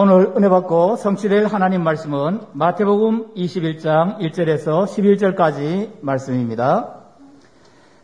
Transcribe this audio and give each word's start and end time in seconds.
오늘 0.00 0.32
은혜 0.36 0.48
받고 0.48 0.94
성취될 0.94 1.46
하나님 1.46 1.82
말씀은 1.82 2.38
마태복음 2.52 3.34
21장 3.34 4.20
1절에서 4.20 4.84
11절까지 4.84 5.90
말씀입니다. 6.02 7.00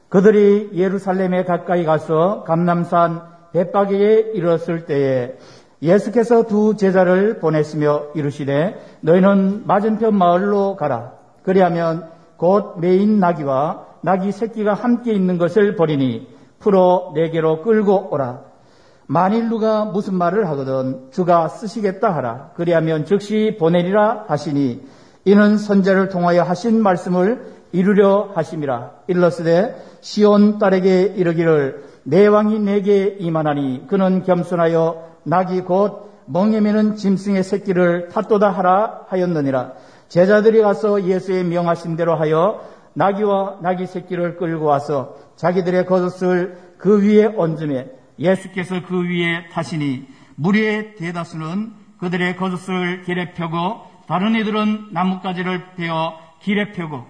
그들이 0.09 0.71
예루살렘에 0.75 1.45
가까이 1.45 1.85
가서 1.85 2.43
감남산 2.49 3.23
bet박에 3.53 4.33
이르렀을 4.35 4.87
때에 4.87 5.37
예수께서 5.83 6.47
두 6.47 6.75
제자를 6.75 7.39
보내시며 7.39 8.07
이르시되 8.17 8.75
너희는 9.01 9.63
맞은편 9.65 10.17
마을로 10.17 10.75
가라. 10.75 11.13
그리하면 11.45 12.11
곧 12.37 12.81
메인 12.81 13.21
나귀와 13.21 13.87
나귀 14.01 14.33
새끼가 14.33 14.75
함께 14.75 15.13
있는 15.13 15.39
것을 15.39 15.77
버리니 15.77 16.27
풀어 16.59 17.13
내게로 17.15 17.63
끌고 17.63 18.09
오라. 18.13 18.54
만일 19.07 19.49
누가 19.49 19.85
무슨 19.85 20.15
말을 20.15 20.49
하거든 20.51 21.09
주가 21.11 21.49
쓰시겠다 21.49 22.15
하라. 22.15 22.51
그리하면 22.55 23.05
즉시 23.05 23.57
보내리라 23.59 24.25
하시니 24.29 24.83
이는 25.25 25.59
선제를 25.59 26.09
통하여 26.09 26.43
하신 26.43 26.83
말씀을 26.83 27.55
이루려 27.73 28.31
하심이라. 28.35 28.91
일러스되 29.09 29.75
시온 30.01 30.59
딸에게 30.59 31.15
이르기를 31.17 31.85
내 32.05 32.27
왕이 32.27 32.61
내게 32.61 33.17
임하나니 33.19 33.87
그는 33.89 34.23
겸손하여 34.23 35.03
낙이 35.25 35.63
곧 35.63 36.11
멍에 36.27 36.61
매는 36.61 36.97
짐승의 36.97 37.43
새끼를 37.43 38.09
탓도다 38.09 38.51
하라 38.51 39.07
하였느니라. 39.09 39.73
제자들이 40.09 40.63
가서 40.63 41.05
예수의 41.05 41.45
명하신 41.45 41.97
대로 41.97 42.15
하여 42.15 42.61
나귀와 42.95 43.59
나귀 43.61 43.87
새끼를 43.87 44.37
끌고 44.37 44.65
와서 44.65 45.17
자기들의 45.37 45.87
겉옷을 45.87 46.57
그 46.79 47.03
위에 47.03 47.35
얹음에 47.37 47.91
예수께서 48.19 48.83
그 48.87 49.03
위에 49.09 49.49
타시니 49.51 50.07
무리의 50.37 50.97
대다수는 50.97 51.73
그들의 51.99 52.37
겉옷을 52.37 53.03
길에 53.03 53.33
펴고 53.33 53.83
다른 54.07 54.35
이들은 54.35 54.89
나뭇가지를 54.93 55.75
베어 55.77 56.19
길에 56.41 56.73
펴고 56.73 57.07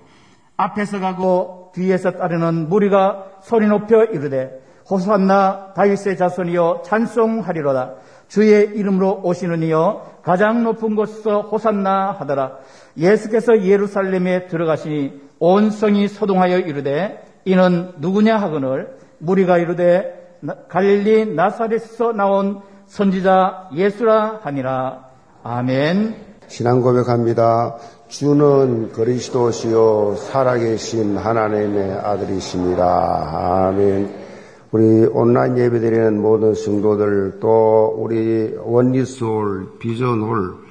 앞에서 0.57 1.01
가고 1.01 1.73
뒤에서 1.75 2.13
따르는 2.13 2.69
무리가 2.69 3.27
소리 3.43 3.67
높여 3.67 4.05
이르되 4.05 4.65
호산나 4.89 5.73
다윗의 5.75 6.17
자손이여 6.17 6.83
찬송하리로다. 6.85 7.95
주의 8.29 8.67
이름으로 8.67 9.21
오시는 9.23 9.63
이여 9.63 10.21
가장 10.23 10.63
높은 10.63 10.95
곳에서 10.95 11.43
호산나 11.43 12.13
하더라. 12.19 12.59
예수께서 12.97 13.65
예루살렘에 13.65 14.47
들어가시니 14.47 15.21
온 15.39 15.71
성이 15.71 16.09
소동하여 16.09 16.59
이르되 16.61 17.23
이는 17.45 17.93
누구냐 17.99 18.37
하거늘 18.37 18.99
무리가 19.19 19.59
이르되 19.59 20.24
갈릴리 20.69 21.35
나사렛에서 21.35 22.13
나온 22.13 22.61
선지자 22.87 23.71
예수라 23.75 24.41
하니라 24.43 25.05
아멘 25.43 26.35
신앙 26.47 26.83
고백합니다. 26.83 27.77
주는 28.09 28.93
그리스도시요 28.93 30.17
살아계신 30.17 31.17
하나님의 31.17 31.93
아들이십니다. 31.93 33.67
아멘. 33.69 34.25
우리 34.71 35.07
온라인 35.07 35.57
예배드리는 35.57 36.21
모든 36.21 36.55
성도들 36.55 37.39
또 37.41 37.95
우리 37.97 38.55
원리스홀, 38.61 39.79
비전홀 39.79 40.65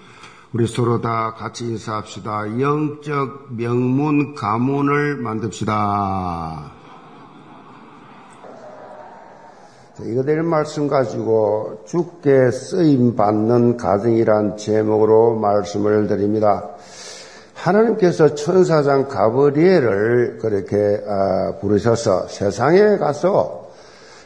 우리 0.53 0.67
서로 0.67 1.01
다 1.01 1.33
같이 1.33 1.65
인사합시다. 1.65 2.59
영적 2.59 3.55
명문 3.55 4.35
가문을 4.35 5.17
만듭시다. 5.17 6.82
이거 10.05 10.23
될 10.23 10.43
말씀 10.43 10.87
가지고 10.87 11.83
죽게 11.85 12.51
쓰임 12.51 13.15
받는 13.15 13.77
가정이란 13.77 14.57
제목으로 14.57 15.35
말씀을 15.35 16.07
드립니다. 16.07 16.69
하나님께서 17.53 18.35
천사장 18.35 19.07
가브리엘을 19.07 20.39
그렇게 20.41 21.01
아, 21.07 21.53
부르셔서 21.61 22.27
세상에 22.27 22.97
가서 22.97 23.71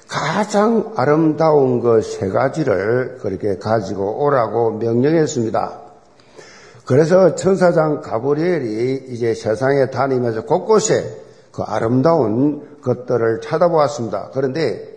가장 0.07 0.93
아름다운 0.95 1.81
것 1.81 2.01
세 2.01 2.29
가지를 2.29 3.17
그렇게 3.21 3.57
가지고 3.57 4.23
오라고 4.23 4.71
명령했습니다. 4.71 5.81
그래서 6.85 7.35
천사장 7.35 8.01
가브리엘이 8.01 9.07
이제 9.09 9.33
세상에 9.33 9.89
다니면서 9.91 10.45
곳곳에 10.45 11.27
그 11.51 11.61
아름다운 11.61 12.79
것들을 12.81 13.41
찾아보았습니다. 13.41 14.31
그런데 14.33 14.96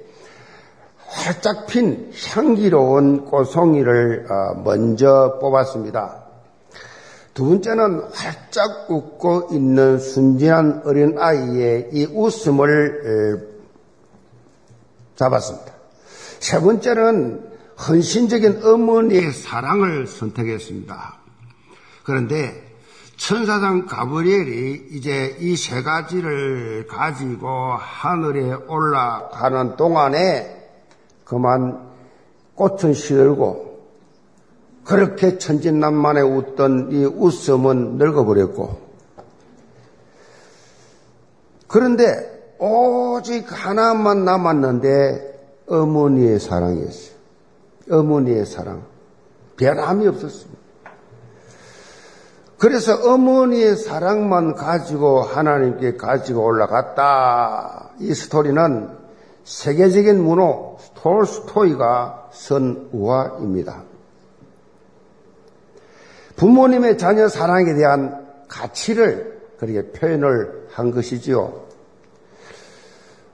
활짝 1.11 1.67
핀 1.67 2.13
향기로운 2.33 3.25
꽃송이를 3.25 4.27
어, 4.31 4.55
먼저 4.63 5.39
뽑았습니다. 5.41 6.25
두 7.35 7.49
번째는 7.49 8.03
활짝 8.13 8.91
웃고 8.91 9.49
있는 9.53 9.99
순진한 9.99 10.83
어린 10.85 11.17
아이의 11.19 11.91
이 11.93 12.05
웃음을 12.07 13.49
잡았습니다. 15.17 15.73
세 16.41 16.61
번째는 16.61 17.51
헌신적인 17.89 18.63
어머니의 18.65 19.33
사랑을 19.33 20.07
선택했습니다. 20.07 21.19
그런데 22.05 22.69
천사장 23.17 23.87
가브리엘이 23.87 24.89
이제 24.93 25.37
이 25.41 25.57
세 25.57 25.83
가지를 25.83 26.87
가지고 26.89 27.49
하늘에 27.79 28.55
올라가는 28.67 29.77
동안에 29.77 30.60
그만 31.31 31.89
꽃은 32.57 32.93
시들고 32.93 33.79
그렇게 34.85 35.39
천진난만에 35.39 36.23
웃던 36.23 36.89
이 36.91 37.05
웃음은 37.05 37.99
늙어버렸고 37.99 38.81
그런데 41.69 42.57
오직 42.59 43.47
하나만 43.47 44.25
남았는데 44.25 45.67
어머니의 45.69 46.41
사랑이었어요. 46.41 47.15
어머니의 47.93 48.45
사랑. 48.45 48.83
변함이 49.57 50.09
없었습니다. 50.09 50.61
그래서 52.59 52.95
어머니의 53.09 53.77
사랑만 53.77 54.57
가지고 54.57 55.23
하나님께 55.23 55.97
가지고 55.97 56.45
올라갔다. 56.45 57.91
이 58.01 58.13
스토리는 58.15 58.89
세계적인 59.45 60.23
문호 60.23 60.79
톨스토이가 61.03 62.29
쓴 62.33 62.89
우화입니다. 62.93 63.83
부모님의 66.37 66.99
자녀 66.99 67.29
사랑에 67.29 67.75
대한 67.75 68.27
가치를 68.49 69.41
그렇게 69.59 69.93
표현을 69.93 70.69
한 70.73 70.91
것이지요. 70.91 71.69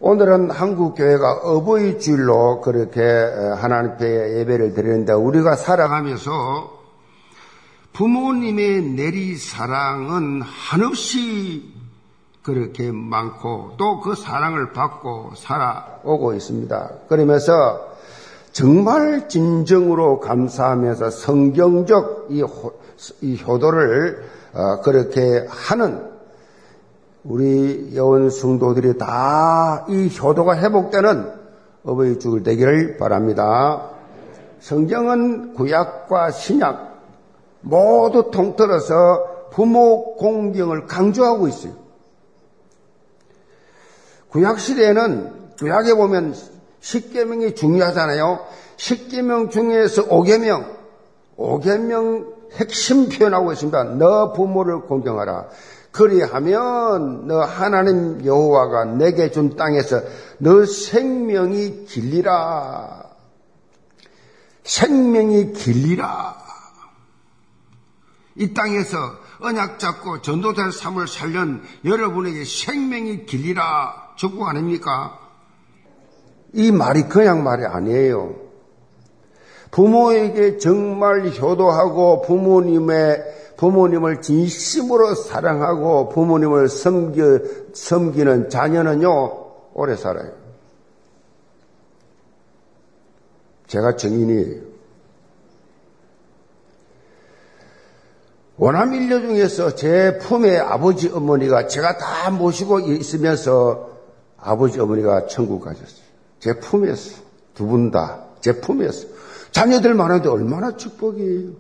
오늘은 0.00 0.50
한국 0.50 0.94
교회가 0.94 1.40
어버이 1.42 1.98
주일로 1.98 2.60
그렇게 2.60 3.00
하나님 3.00 3.92
앞에 3.92 4.38
예배를 4.40 4.74
드리는데 4.74 5.12
우리가 5.12 5.56
살아가면서 5.56 6.76
부모님의 7.92 8.82
내리 8.82 9.36
사랑은 9.36 10.42
한없이 10.42 11.75
그렇게 12.46 12.92
많고 12.92 13.72
또 13.76 14.00
그 14.00 14.14
사랑을 14.14 14.72
받고 14.72 15.32
살아오고 15.34 16.34
있습니다. 16.34 16.90
그러면서 17.08 17.88
정말 18.52 19.28
진정으로 19.28 20.20
감사하면서 20.20 21.10
성경적 21.10 22.28
이, 22.30 22.42
호, 22.42 22.72
이 23.20 23.36
효도를 23.42 24.22
어, 24.54 24.80
그렇게 24.82 25.44
하는 25.48 26.08
우리 27.24 27.92
여원 27.96 28.30
성도들이 28.30 28.96
다 28.96 29.84
이 29.88 30.08
효도가 30.16 30.56
회복되는 30.56 31.32
어버이 31.84 32.20
죽을 32.20 32.44
되기를 32.44 32.96
바랍니다. 32.96 33.90
성경은 34.60 35.54
구약과 35.54 36.30
신약 36.30 36.96
모두 37.62 38.30
통틀어서 38.30 39.50
부모 39.50 40.14
공경을 40.16 40.86
강조하고 40.86 41.48
있어요. 41.48 41.85
구약 44.30 44.60
시대에는 44.60 45.56
구약에 45.58 45.94
보면 45.94 46.34
십계명이 46.80 47.54
중요하잖아요. 47.54 48.46
십계명 48.76 49.50
중에서 49.50 50.04
오계명, 50.08 50.76
오계명 51.36 52.34
핵심 52.54 53.08
표현하고 53.08 53.52
있습니다. 53.52 53.84
너 53.96 54.32
부모를 54.32 54.80
공경하라. 54.82 55.48
그리하면 55.90 57.26
너 57.26 57.40
하나님 57.40 58.24
여호와가 58.24 58.84
내게 58.84 59.30
준 59.30 59.56
땅에서 59.56 60.02
너 60.38 60.66
생명이 60.66 61.86
길리라. 61.86 63.02
생명이 64.62 65.54
길리라. 65.54 66.36
이 68.34 68.52
땅에서 68.52 68.98
언약 69.40 69.78
잡고 69.78 70.20
전도된 70.20 70.70
삶을 70.70 71.08
살련 71.08 71.62
여러분에게 71.84 72.44
생명이 72.44 73.24
길리라. 73.24 74.05
축복 74.16 74.48
아닙니까? 74.48 75.18
이 76.52 76.72
말이 76.72 77.02
그냥 77.02 77.44
말이 77.44 77.64
아니에요. 77.64 78.34
부모에게 79.70 80.58
정말 80.58 81.28
효도하고 81.28 82.22
부모님의 82.22 83.36
부모님을 83.56 84.20
진심으로 84.20 85.14
사랑하고 85.14 86.10
부모님을 86.10 86.68
섬겨, 86.68 87.40
섬기는 87.74 88.50
자녀는요, 88.50 89.44
오래 89.74 89.96
살아요. 89.96 90.32
제가 93.66 93.96
증인이에요. 93.96 94.62
원암 98.58 98.94
인류 98.94 99.20
중에서 99.20 99.74
제 99.74 100.18
품에 100.18 100.58
아버지 100.58 101.08
어머니가 101.08 101.66
제가 101.66 101.98
다 101.98 102.30
모시고 102.30 102.80
있으면서 102.80 103.95
아버지 104.46 104.78
어머니가 104.80 105.26
천국 105.26 105.60
가셨어요. 105.64 106.06
제 106.38 106.58
품에서 106.60 107.22
두 107.54 107.66
분 107.66 107.90
다 107.90 108.26
제 108.40 108.60
품에서 108.60 109.08
자녀들 109.50 109.94
많은데 109.94 110.28
얼마나 110.28 110.76
축복이에요. 110.76 111.50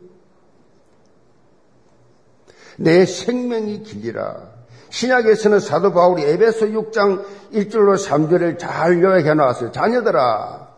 내 2.78 3.06
생명이 3.06 3.82
길리라. 3.82 4.36
신약에서는 4.90 5.60
사도 5.60 5.92
바울이 5.92 6.22
에베소 6.22 6.66
6장 6.66 7.24
1절로 7.52 7.96
3절을 7.98 8.58
잘 8.58 9.02
요약해 9.02 9.34
놨어요. 9.34 9.72
자녀들아, 9.72 10.68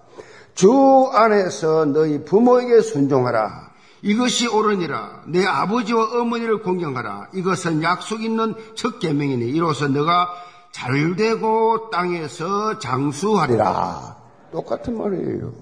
주 0.54 1.11
안에서 1.12 1.84
너희 1.87 2.25
부모에게 2.25 2.81
순종하라. 2.81 3.69
이것이 4.02 4.46
옳으니라. 4.49 5.25
내 5.26 5.44
아버지와 5.44 6.20
어머니를 6.20 6.62
공경하라. 6.62 7.28
이것은 7.34 7.82
약속 7.82 8.22
있는 8.22 8.54
첫 8.76 8.99
계명이니 9.00 9.44
이로써 9.50 9.88
너가 9.88 10.31
잘되고 10.72 11.90
땅에서 11.90 12.78
장수하리라. 12.78 14.16
똑같은 14.52 14.96
말이에요. 14.96 15.52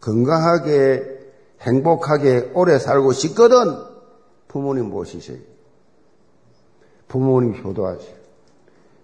건강하게 0.00 1.16
행복하게 1.62 2.52
오래 2.54 2.78
살고 2.78 3.12
싶거든 3.12 3.84
부모님 4.48 4.90
모시세요. 4.90 5.38
부모님 7.08 7.62
효도하세요. 7.62 8.16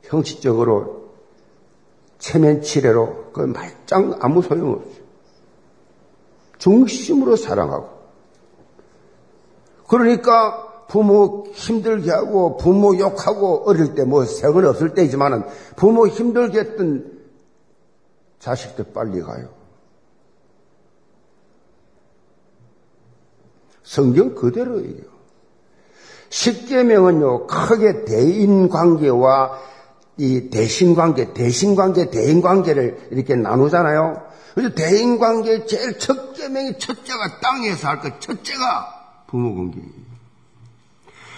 형식적으로 0.03 1.11
체면 2.19 2.63
치레로 2.63 3.33
그 3.33 3.41
말짱 3.41 4.19
아무 4.21 4.43
소용없어요. 4.43 5.03
중심으로 6.59 7.37
사랑하고. 7.37 7.91
그러니까 9.89 10.72
부모 10.93 11.47
힘들게 11.55 12.11
하고 12.11 12.59
부모 12.59 12.95
욕하고 12.99 13.67
어릴 13.67 13.95
때뭐 13.95 14.27
세건 14.27 14.67
없을 14.67 14.93
때이지만은 14.93 15.43
부모 15.75 16.07
힘들게 16.07 16.59
했던 16.59 17.19
자식들 18.39 18.93
빨리 18.93 19.23
가요. 19.23 19.49
성경 23.83 24.35
그대로예요. 24.35 25.05
십계명은요 26.29 27.47
크게 27.47 28.05
대인 28.05 28.69
관계와 28.69 29.59
이 30.19 30.51
대신 30.51 30.95
관계, 30.95 31.33
대신 31.33 31.75
관계, 31.75 32.11
대인 32.11 32.43
관계를 32.43 33.09
이렇게 33.13 33.35
나누잖아요. 33.35 34.27
그래서 34.55 34.75
대인 34.75 35.19
관계 35.19 35.65
제일 35.65 35.99
첫 35.99 36.35
계명이 36.35 36.79
첫째가 36.79 37.41
땅에서 37.41 37.89
할 37.89 38.01
것, 38.01 38.21
첫째가 38.21 39.25
부모 39.27 39.55
관계예요. 39.55 40.02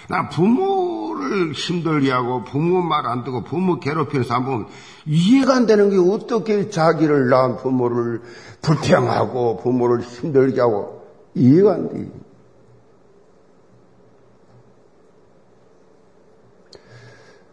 나 0.09 0.29
부모를 0.29 1.53
힘들게 1.53 2.11
하고 2.11 2.45
부모 2.45 2.83
말 2.83 3.07
안 3.07 3.25
듣고 3.25 3.43
부모 3.45 3.81
괴롭히는 3.81 4.25
사람 4.25 4.45
보면 4.45 4.67
이해가 5.07 5.57
안 5.57 5.67
되는 5.67 5.91
게 5.91 5.97
어떻게 5.97 6.69
자기를 6.69 7.29
낳은 7.29 7.57
부모를 7.57 8.23
불평하고 8.63 9.59
부모를 9.59 10.01
힘들게 10.03 10.61
하고 10.61 11.07
이해가 11.35 11.73
안 11.75 11.89
돼. 11.89 12.07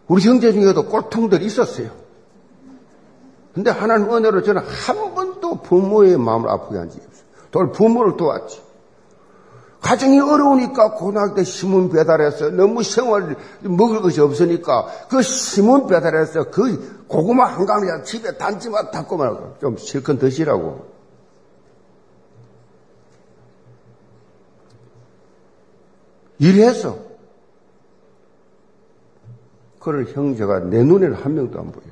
우리 0.08 0.22
형제 0.24 0.52
중에도 0.52 0.86
꼴통들이 0.88 1.46
있었어요. 1.46 1.90
근데 3.54 3.72
하나님 3.72 4.14
은혜로 4.14 4.44
저는 4.44 4.62
한 4.62 5.14
번도 5.16 5.62
부모의 5.62 6.18
마음을 6.18 6.50
아프게 6.50 6.78
한 6.78 6.90
적이 6.90 7.06
없어요. 7.06 7.26
돌 7.52 7.72
부모를 7.72 8.18
도왔지. 8.18 8.62
가정이 9.82 10.20
어려우니까 10.20 10.94
고등학교 10.94 11.36
때 11.36 11.44
신문 11.44 11.90
배달해서 11.90 12.52
너무 12.52 12.84
생활 12.84 13.36
먹을 13.62 14.02
것이 14.02 14.22
없으니까 14.22 14.86
그 15.10 15.22
신문 15.24 15.88
배달해서 15.88 16.52
그 16.52 17.06
고구마 17.08 17.46
한강이야 17.46 18.04
집에 18.04 18.38
단지만 18.38 18.92
닦고 18.92 19.18
말고 19.18 19.58
좀 19.60 19.78
실컷 19.78 20.20
드시라고. 20.20 20.92
일해서 26.38 26.98
그럴 29.80 30.06
형제가 30.06 30.60
내 30.60 30.84
눈에는 30.84 31.16
한 31.16 31.36
명도 31.36 31.60
안 31.60 31.72
보였 31.72 31.91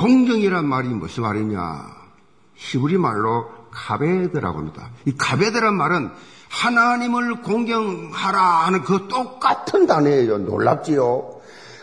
공경이란 0.00 0.64
말이 0.64 0.88
무슨 0.88 1.24
말이냐? 1.24 1.84
히브리 2.54 2.96
말로 2.96 3.50
카베드라고 3.70 4.58
합니다. 4.58 4.90
이 5.04 5.14
카베드란 5.16 5.74
말은 5.74 6.10
하나님을 6.48 7.42
공경하라 7.42 8.40
하는 8.40 8.82
그 8.82 9.08
똑같은 9.08 9.86
단어예요. 9.86 10.38
놀랍지요? 10.38 11.40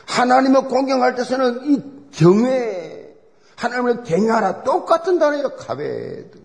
하나님을 0.08 0.68
공경할 0.68 1.14
때서는 1.14 1.66
이 1.66 1.84
경외, 2.12 3.16
하나님을 3.56 4.04
경외하라 4.04 4.64
똑같은 4.64 5.20
단어예요. 5.20 5.56
카베드. 5.56 6.42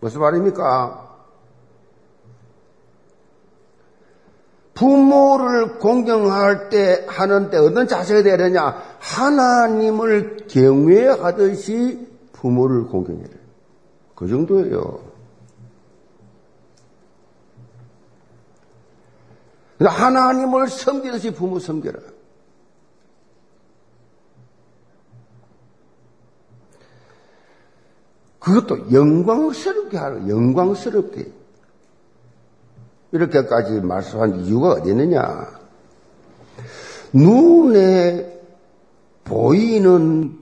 무슨 0.00 0.20
말입니까? 0.20 1.04
부모를 4.74 5.78
공경할 5.78 6.68
때 6.68 7.06
하는데 7.08 7.56
어떤 7.56 7.86
자세가 7.86 8.36
되냐? 8.36 8.82
하나님을 9.04 10.46
경외하듯이 10.48 12.08
부모를 12.32 12.84
공경해야 12.84 13.26
돼요. 13.26 13.38
그 14.14 14.26
정도예요. 14.26 15.12
그러니까 19.76 20.04
하나님을 20.04 20.68
섬기듯이 20.68 21.34
부모 21.34 21.58
섬겨라. 21.58 21.98
그것도 28.38 28.92
영광스럽게 28.92 29.96
하라. 29.98 30.28
영광스럽게. 30.28 31.30
이렇게까지 33.12 33.80
말씀한 33.80 34.40
이유가 34.40 34.70
어디 34.70 34.90
있느냐? 34.90 35.60
눈에 37.12 38.33
보이는 39.24 40.38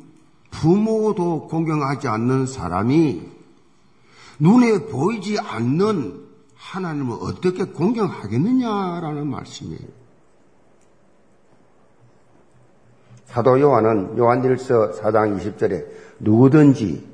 부모도 0.51 1.49
공경하지 1.49 2.09
않는 2.09 2.47
사람이 2.47 3.23
눈에 4.39 4.87
보이지 4.87 5.39
않는 5.39 6.21
하나님을 6.57 7.17
어떻게 7.21 7.65
공경하겠느냐라는 7.65 9.27
말씀이에요. 9.27 10.03
사도 13.27 13.59
요한은 13.61 14.19
요한일서 14.19 14.93
4장 14.93 15.39
20절에 15.39 15.87
누구든지 16.21 17.11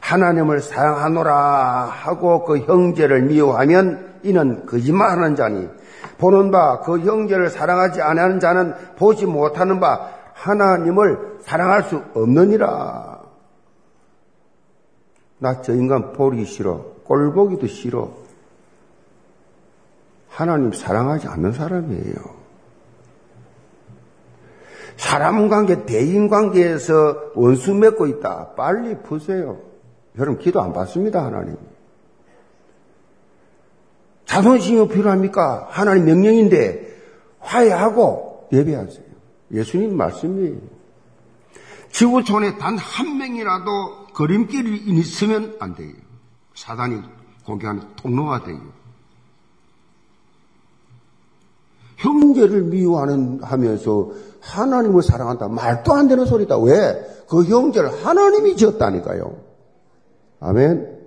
하나님을 0.00 0.60
사랑하노라 0.60 1.84
하고 1.86 2.44
그 2.44 2.58
형제를 2.58 3.22
미워하면 3.22 4.20
이는 4.22 4.66
거짓말하는 4.66 5.34
자니 5.36 5.68
보는 6.18 6.50
바 6.50 6.82
그 6.82 7.00
형제를 7.00 7.48
사랑하지 7.48 8.02
않는 8.02 8.40
자는 8.40 8.74
보지 8.96 9.26
못하는 9.26 9.80
바 9.80 10.21
하나님을 10.42 11.38
사랑할 11.42 11.84
수 11.84 12.02
없느니라. 12.14 13.22
나 15.38 15.62
저 15.62 15.72
인간 15.74 16.12
보기 16.12 16.44
싫어. 16.44 16.84
꼴 17.04 17.32
보기도 17.32 17.66
싫어. 17.66 18.10
하나님 20.28 20.72
사랑하지 20.72 21.28
않는 21.28 21.52
사람이에요. 21.52 22.42
사람 24.96 25.48
관계, 25.48 25.84
대인 25.84 26.28
관계에서 26.28 27.32
원수 27.34 27.74
맺고 27.74 28.06
있다. 28.06 28.54
빨리 28.54 28.96
푸세요. 28.98 29.60
여러분 30.18 30.38
기도 30.40 30.60
안 30.60 30.72
받습니다, 30.72 31.24
하나님. 31.24 31.56
자존심이 34.26 34.88
필요합니까? 34.88 35.66
하나님 35.70 36.04
명령인데 36.06 36.94
화해하고 37.40 38.48
예배하세요. 38.52 39.11
예수님 39.52 39.96
말씀이에요. 39.96 40.56
지구촌에 41.90 42.56
단 42.58 42.76
한 42.78 43.18
명이라도 43.18 44.06
그림길이 44.14 44.76
있으면 44.78 45.56
안 45.60 45.74
돼요. 45.74 45.92
사단이 46.54 47.00
공개하는 47.44 47.82
통로가 47.96 48.44
돼요. 48.44 48.60
형제를 51.98 52.62
미워하는 52.64 53.40
하면서 53.42 54.10
하나님을 54.40 55.02
사랑한다. 55.02 55.48
말도 55.48 55.92
안 55.92 56.08
되는 56.08 56.26
소리다. 56.26 56.58
왜? 56.58 57.06
그 57.28 57.44
형제를 57.44 58.04
하나님이 58.04 58.56
지었다니까요. 58.56 59.36
아멘. 60.40 60.98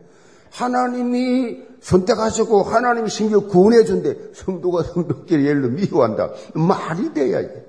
하나님이 0.52 1.58
선택하셨고 1.82 2.64
하나님이 2.64 3.10
심지어 3.10 3.42
구원해 3.42 3.84
준대. 3.84 4.16
성도가 4.34 4.84
성도끼리 4.84 5.46
예를 5.46 5.70
미워한다. 5.72 6.30
말이 6.54 7.14
돼야 7.14 7.42
돼. 7.42 7.66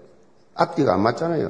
앞뒤가 0.56 0.94
안 0.94 1.02
맞잖아요. 1.02 1.48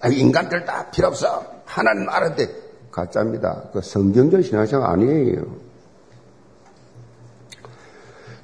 아니, 0.00 0.18
인간들 0.18 0.64
다 0.64 0.90
필요 0.90 1.08
없어. 1.08 1.44
하나님 1.64 2.08
알았대. 2.08 2.48
가짜입니다. 2.90 3.64
그 3.72 3.80
성경적 3.80 4.42
신앙생활 4.42 4.90
아니에요. 4.90 5.42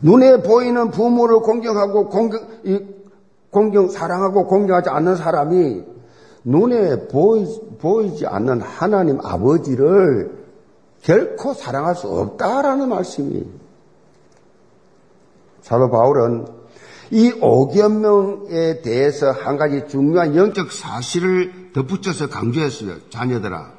눈에 0.02 0.42
보이는 0.42 0.90
부모를 0.90 1.40
공경하고 1.40 2.08
공경, 2.08 2.46
공경, 3.50 3.88
사랑하고 3.88 4.46
공경하지 4.46 4.90
않는 4.90 5.16
사람이 5.16 5.82
눈에 6.44 7.08
보이, 7.08 7.46
보이지 7.78 8.26
않는 8.26 8.60
하나님 8.60 9.18
아버지를 9.24 10.44
결코 11.00 11.54
사랑할 11.54 11.94
수 11.94 12.08
없다라는 12.08 12.88
말씀이. 12.88 13.46
사도 15.62 15.90
바울은 15.90 16.46
이 17.10 17.32
오견명에 17.40 18.82
대해서 18.82 19.30
한 19.30 19.56
가지 19.56 19.86
중요한 19.88 20.34
영적 20.36 20.72
사실을 20.72 21.72
덧붙여서 21.72 22.28
강조했어요. 22.28 23.08
자녀들아. 23.10 23.72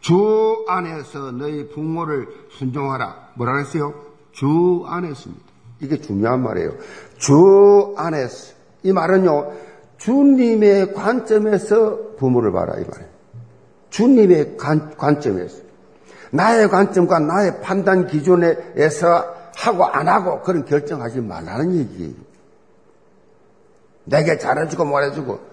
주 0.00 0.64
안에서 0.68 1.32
너희 1.32 1.68
부모를 1.68 2.26
순종하라. 2.58 3.30
뭐라 3.34 3.52
그랬어요? 3.52 3.94
주 4.32 4.84
안에서입니다. 4.86 5.46
이게 5.80 6.00
중요한 6.00 6.42
말이에요. 6.42 6.72
주 7.18 7.94
안에서. 7.96 8.54
이 8.82 8.92
말은요, 8.92 9.52
주님의 9.98 10.94
관점에서 10.94 12.16
부모를 12.18 12.52
봐라. 12.52 12.74
이 12.74 12.84
말이에요. 12.88 13.12
주님의 13.90 14.56
관, 14.56 14.96
관점에서. 14.96 15.62
나의 16.30 16.68
관점과 16.68 17.18
나의 17.20 17.60
판단 17.60 18.06
기준에서 18.06 19.41
하고 19.56 19.84
안 19.86 20.08
하고 20.08 20.40
그런 20.42 20.64
결정하지 20.64 21.20
말라는 21.20 21.76
얘기예요. 21.76 22.12
내게 24.04 24.38
잘해주고 24.38 24.84
말해주고. 24.84 25.52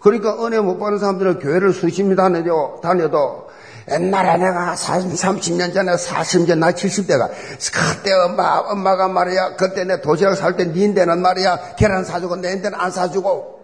그러니까 0.00 0.44
은혜 0.44 0.60
못 0.60 0.78
받는 0.78 0.98
사람들은 0.98 1.38
교회를 1.40 1.72
수십 1.72 2.04
년 2.04 2.16
다녀도, 2.16 2.80
다녀도 2.82 3.48
옛날에 3.90 4.36
내가 4.36 4.76
40, 4.76 5.10
30년 5.12 5.72
전에 5.72 5.92
40년, 5.94 6.58
나 6.58 6.70
70대가 6.72 7.30
그때 7.72 8.12
엄마, 8.12 8.58
엄마가 8.58 9.08
말이야 9.08 9.56
그때 9.56 9.84
내 9.84 10.00
도시락 10.00 10.34
살 10.36 10.56
때 10.56 10.66
니인데는 10.66 11.20
말이야 11.20 11.76
계란 11.76 12.04
사주고 12.04 12.36
내인데는 12.36 12.78
안 12.78 12.90
사주고 12.90 13.58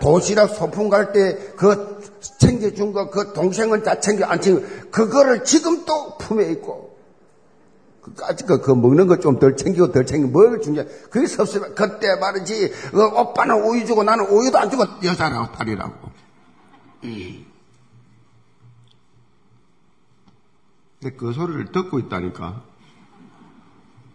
도시락 0.00 0.50
소풍 0.50 0.88
갈 0.90 1.12
때 1.12 1.54
그 1.56 2.02
챙겨준 2.38 2.92
거 2.92 3.08
그 3.10 3.32
동생은 3.32 3.84
다 3.84 4.00
챙겨 4.00 4.26
안 4.26 4.40
챙겨 4.40 4.66
그거를 4.90 5.44
지금 5.44 5.84
또 5.86 6.18
품에 6.18 6.44
있고 6.50 6.95
까짓 8.14 8.46
거, 8.46 8.60
그 8.60 8.70
먹는 8.70 9.06
거 9.08 9.18
좀 9.18 9.38
덜 9.38 9.56
챙기고 9.56 9.90
덜 9.92 10.06
챙기고 10.06 10.30
뭘 10.30 10.60
중요해. 10.60 10.86
그게 11.10 11.26
섭섭해. 11.26 11.74
그때 11.74 12.14
말이지, 12.16 12.72
그 12.92 13.04
오빠는 13.06 13.64
우유 13.64 13.84
주고 13.86 14.02
나는 14.04 14.26
우유도 14.26 14.58
안 14.58 14.70
주고 14.70 14.84
여자라고 15.02 15.52
딸이라고. 15.52 15.92
음. 17.04 17.46
근데 21.00 21.16
그 21.16 21.32
소리를 21.32 21.72
듣고 21.72 21.98
있다니까. 21.98 22.62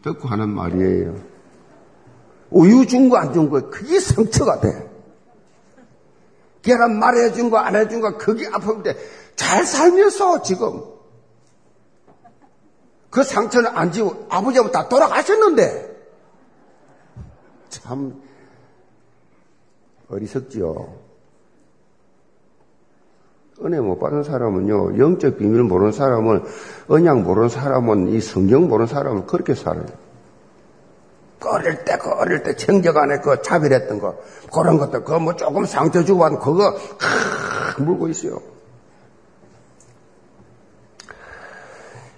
듣고 0.03 0.27
하는 0.27 0.50
말이에요. 0.50 1.15
우유 2.50 2.86
준 2.88 3.10
거 3.10 3.17
안 3.17 3.33
준 3.33 3.50
거, 3.50 3.69
그게 3.69 4.00
상처가 4.00 4.60
돼. 4.60 4.89
걔랑 6.63 7.00
말해준 7.00 7.50
거 7.50 7.57
안 7.57 7.75
해준 7.75 8.01
거, 8.01 8.17
그게 8.17 8.48
아픈데, 8.51 8.95
잘 9.36 9.65
살면서 9.65 10.41
지금. 10.43 10.81
그 13.12 13.24
상처는 13.24 13.70
안 13.75 13.91
지고 13.91 14.25
아버지하고 14.30 14.72
다 14.72 14.88
돌아가셨는데 14.89 15.91
참 17.70 18.22
어리석지요. 20.10 21.12
은혜 23.63 23.80
못 23.80 24.00
받은 24.00 24.24
사람은요, 24.24 24.98
영적 24.98 25.38
비밀 25.38 25.63
모르는 25.63 25.91
사람은, 25.91 26.44
언약 26.88 27.22
모르는 27.22 27.50
사람은, 27.50 28.10
이 28.10 28.20
성경 28.20 28.68
모르는 28.68 28.88
사람은 28.88 29.27
그렇게 29.27 29.53
살아요. 29.53 29.86
그 31.39 31.50
어릴 31.50 31.86
때, 31.86 31.98
그 31.98 32.10
어릴 32.10 32.41
때 32.44 32.56
청적 32.56 32.98
안에 32.98 33.20
그 33.20 33.41
차별했던 33.41 34.00
거, 34.00 34.18
그런 34.51 34.80
것들, 34.80 35.03
그뭐 35.03 35.36
조금 35.36 35.65
상처 35.65 36.03
주고 36.03 36.25
하는 36.25 36.39
그거, 36.39 36.74
크, 37.75 37.82
물고 37.84 38.08
있어요. 38.08 38.41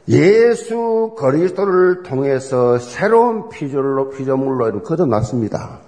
예수 0.08 1.16
그리스도를 1.18 2.04
통해서 2.04 2.78
새로운 2.78 3.50
피조물로, 3.50 4.10
피조물로 4.10 4.84
거듭났습니다. 4.84 5.80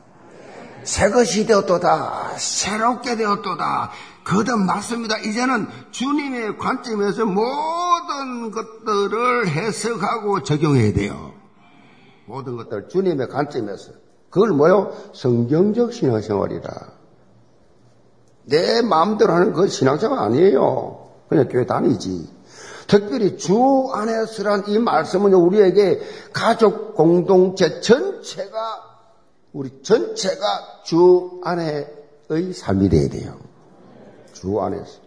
새 0.83 1.09
것이 1.09 1.45
되었도다. 1.45 2.37
새롭게 2.37 3.17
되었도다. 3.17 3.91
거듭났습니다. 4.23 5.17
이제는 5.19 5.67
주님의 5.91 6.57
관점에서 6.57 7.25
모든 7.25 8.51
것들을 8.51 9.47
해석하고 9.49 10.43
적용해야 10.43 10.93
돼요. 10.93 11.33
모든 12.25 12.55
것들 12.55 12.87
주님의 12.87 13.29
관점에서. 13.29 13.91
그걸 14.29 14.51
뭐요? 14.51 14.93
성경적 15.13 15.93
신앙생활이다. 15.93 16.91
내 18.45 18.81
마음대로 18.81 19.33
하는 19.33 19.53
그 19.53 19.67
신앙생활 19.67 20.19
아니에요. 20.19 21.07
그냥 21.29 21.47
교회 21.47 21.65
다니지. 21.65 22.34
특별히 22.87 23.37
주 23.37 23.89
안에서란 23.93 24.65
이 24.67 24.79
말씀은 24.79 25.33
우리에게 25.33 26.01
가족 26.33 26.95
공동체 26.95 27.81
전체가 27.81 28.95
우리 29.53 29.81
전체가 29.81 30.81
주 30.83 31.39
안에의 31.43 32.53
삶이 32.53 32.89
되어야 32.89 33.09
돼요. 33.09 33.39
주 34.33 34.59
안에서. 34.61 34.99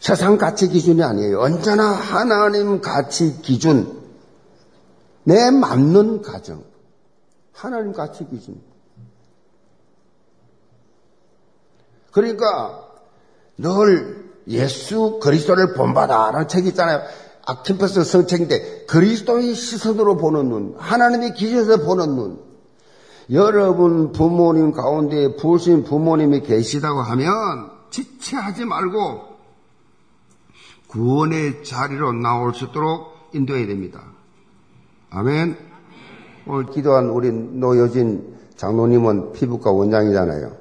세상 0.00 0.38
가치 0.38 0.68
기준이 0.68 1.02
아니에요. 1.02 1.40
언제나 1.40 1.84
하나님 1.84 2.80
가치 2.80 3.42
기준. 3.42 3.98
내 5.24 5.50
맞는 5.50 6.22
가정. 6.22 6.64
하나님 7.52 7.92
가치 7.92 8.26
기준. 8.26 8.60
그러니까 12.12 12.88
늘 13.56 14.27
예수 14.48 15.18
그리스도를 15.22 15.74
본받아라는 15.74 16.48
책이 16.48 16.68
있잖아요. 16.68 17.02
아킴퍼스 17.46 18.04
성책인데 18.04 18.86
그리스도의 18.86 19.54
시선으로 19.54 20.16
보는 20.16 20.48
눈, 20.48 20.74
하나님의 20.78 21.34
기준에서 21.34 21.78
보는 21.78 22.16
눈. 22.16 22.38
여러분 23.30 24.12
부모님 24.12 24.72
가운데 24.72 25.36
부신 25.36 25.84
부모님이 25.84 26.40
계시다고 26.42 27.00
하면 27.00 27.70
지체하지 27.90 28.64
말고 28.64 29.28
구원의 30.88 31.64
자리로 31.64 32.12
나올 32.12 32.54
수 32.54 32.66
있도록 32.66 33.08
인도해야 33.34 33.66
됩니다. 33.66 34.02
아멘. 35.10 35.56
오늘 36.46 36.66
기도한 36.66 37.10
우리 37.10 37.30
노여진 37.30 38.36
장로님은 38.56 39.32
피부과 39.32 39.70
원장이잖아요. 39.70 40.56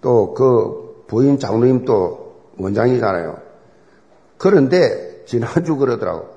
또 0.00 0.34
그 0.34 0.84
부인 1.06 1.38
장로님도 1.38 2.23
원장이잖아요. 2.58 3.38
그런데 4.38 5.24
지난주 5.26 5.76
그러더라고. 5.76 6.28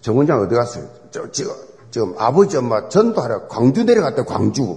정 0.00 0.16
원장 0.18 0.40
어디 0.40 0.54
갔어요? 0.54 0.84
저, 1.10 1.30
지금, 1.30 1.52
지금 1.90 2.14
아버지 2.18 2.56
엄마 2.56 2.88
전도하러 2.88 3.48
광주 3.48 3.84
내려갔대, 3.84 4.24
광주. 4.24 4.76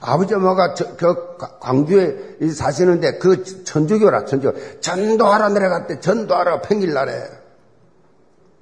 아버지 0.00 0.34
엄마가 0.34 0.74
저, 0.74 0.96
그 0.96 1.14
광주에 1.60 2.38
사시는데 2.52 3.18
그 3.18 3.44
천주교라, 3.64 4.24
천주교. 4.24 4.80
전도하러 4.80 5.50
내려갔대, 5.50 6.00
전도하러 6.00 6.62
평일날에. 6.62 7.12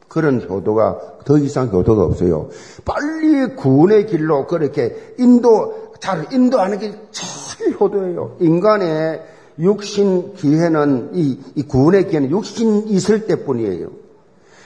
그런 0.08 0.40
효도가 0.48 1.18
더 1.24 1.38
이상 1.38 1.68
효도가 1.68 2.04
없어요. 2.04 2.48
빨리 2.84 3.54
구원의 3.54 4.06
길로 4.06 4.46
그렇게 4.46 5.14
인도, 5.18 5.92
잘 6.00 6.32
인도하는 6.32 6.78
게 6.78 6.94
제일 7.10 7.74
효도예요. 7.78 8.36
인간의 8.40 9.22
육신 9.58 10.34
기회는 10.34 11.10
이, 11.14 11.38
이 11.54 11.62
구원의 11.62 12.08
기회는 12.08 12.30
육신 12.30 12.88
있을 12.88 13.26
때뿐이에요. 13.26 13.90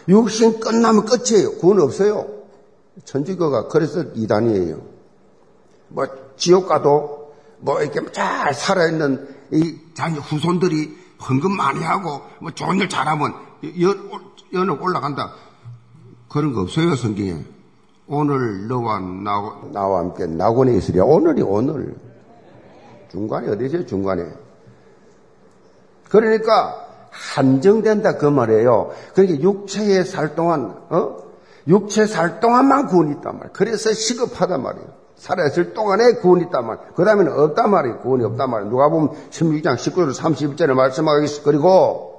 육신 0.09 0.61
끝나면 0.61 1.05
끝이에요. 1.07 1.57
구원 1.57 1.81
없어요. 1.81 2.27
천주교가 3.05 3.69
그래서 3.69 4.03
이단이에요. 4.15 4.83
뭐 5.89 6.07
지옥 6.37 6.69
가도 6.69 7.33
뭐 7.59 7.81
이렇게 7.83 8.01
잘 8.13 8.53
살아있는 8.53 9.29
이 9.53 9.77
자기 9.95 10.19
후손들이 10.19 10.97
헌금 11.29 11.57
많이 11.57 11.81
하고 11.83 12.21
뭐 12.41 12.51
좋은 12.51 12.79
일 12.79 12.89
잘하면 12.89 13.33
연, 13.81 14.11
연옥 14.53 14.83
올라간다. 14.83 15.33
그런 16.29 16.53
거 16.53 16.63
없어요 16.63 16.95
성경에. 16.97 17.45
오늘 18.09 18.67
너와 18.67 18.99
나, 19.01 19.61
나와 19.73 20.01
함께 20.01 20.27
낙원에 20.27 20.77
있으랴. 20.77 21.05
오늘이 21.05 21.43
오늘. 21.43 21.95
중간에 23.11 23.49
어디세요? 23.49 23.87
중간에. 23.87 24.25
그러니까 26.13 26.87
한정된다 27.11 28.19
그 28.19 28.27
말이에요. 28.27 28.91
그러니까 29.15 29.43
육체에 29.43 30.05
살 30.05 30.35
동안 30.35 30.77
어? 30.91 31.17
육체 31.67 32.07
살 32.07 32.39
동안만 32.39 32.89
구원이 32.89 33.13
있단 33.13 33.33
말이에요. 33.33 33.51
그래서 33.55 33.93
시급하단 33.95 34.63
말이에요. 34.63 34.87
살아있을 35.17 35.73
동안에 35.73 36.17
구원이 36.17 36.45
있단 36.45 36.67
말이에요. 36.67 36.89
그 36.95 37.05
다음에는 37.05 37.33
없단 37.33 37.71
말이에요. 37.71 37.99
구원이 38.01 38.25
없단 38.25 38.51
말이에요. 38.51 38.71
누가 38.71 38.91
보면 38.91 39.11
16장 39.31 39.77
19절 39.77 40.15
31절에 40.15 40.75
말씀하겠습니다. 40.75 41.45
그리고 41.45 42.13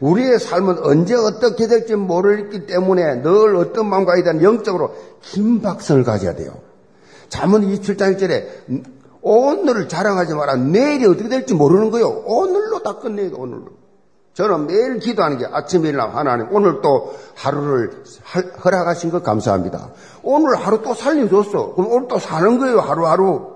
우리의 0.00 0.40
삶은 0.40 0.78
언제 0.80 1.14
어떻게 1.14 1.68
될지 1.68 1.94
모르기 1.94 2.66
때문에 2.66 3.22
늘 3.22 3.54
어떤 3.54 3.88
마음과 3.88 4.20
대한 4.22 4.42
영적으로 4.42 4.96
긴박성을 5.22 6.02
가져야 6.02 6.34
돼요. 6.34 6.54
잠언 7.28 7.62
27장 7.62 8.16
1절에 8.16 8.46
오늘을 9.24 9.88
자랑하지 9.88 10.34
마라. 10.34 10.56
내일이 10.56 11.06
어떻게 11.06 11.30
될지 11.30 11.54
모르는 11.54 11.90
거요. 11.90 12.08
오늘로 12.26 12.82
다 12.82 12.98
끝내야 12.98 13.30
돼, 13.30 13.34
오늘로. 13.34 13.68
저는 14.34 14.66
매일 14.66 14.98
기도하는 14.98 15.38
게 15.38 15.46
아침에 15.46 15.88
일어나 15.88 16.12
하나님 16.12 16.48
오늘 16.50 16.82
또 16.82 17.14
하루를 17.36 18.04
허락하신 18.64 19.10
것 19.10 19.22
감사합니다. 19.22 19.92
오늘 20.22 20.56
하루 20.56 20.82
또 20.82 20.92
살려줬어. 20.92 21.74
그럼 21.74 21.90
오늘 21.90 22.08
또 22.08 22.18
사는 22.18 22.58
거예요, 22.58 22.80
하루하루. 22.80 23.54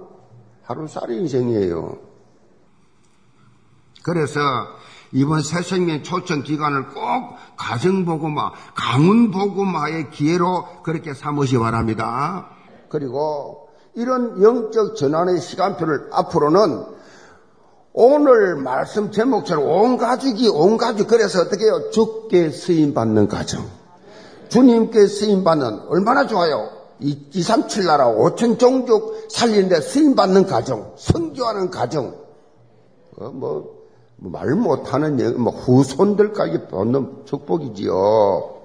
하루살이 0.63 1.19
인생이에요. 1.19 1.99
그래서 4.03 4.41
이번 5.13 5.43
새 5.43 5.63
생명 5.63 6.03
초청 6.03 6.43
기간을 6.43 6.89
꼭 6.89 7.37
가정보고마, 7.57 8.53
가문보고마의 8.75 10.11
기회로 10.11 10.83
그렇게 10.83 11.13
삼으시 11.13 11.59
바랍니다. 11.59 12.51
그리고 12.89 13.68
이런 13.99 14.43
영적 14.43 14.97
전환의 14.97 15.41
시간표를 15.41 16.09
앞으로는 16.13 16.85
오늘 17.93 18.57
말씀 18.57 19.11
제목처럼 19.11 19.65
온 19.65 19.97
가족이 19.99 20.49
온 20.49 20.77
가족 20.77 21.09
그래서 21.09 21.43
어떻게 21.43 21.65
해요? 21.65 21.91
죽게 21.91 22.51
쓰임 22.51 22.95
받는 22.95 23.29
가정. 23.29 23.65
주님께 24.49 25.07
쓰임 25.07 25.45
받는 25.45 25.89
얼마나 25.89 26.27
좋아요. 26.27 26.71
237 27.01 27.85
나라 27.85 28.07
5천 28.07 28.59
종족 28.59 29.29
살리는데 29.31 29.81
쓰임 29.81 30.15
받는 30.15 30.47
가정, 30.47 30.93
성교하는 30.97 31.71
가정. 31.71 32.15
어, 33.19 33.31
뭐 33.31 33.79
말 34.21 34.55
못하는 34.57 35.41
뭐 35.41 35.53
후손들까지 35.53 36.67
받는 36.69 37.25
축복이지요. 37.25 38.58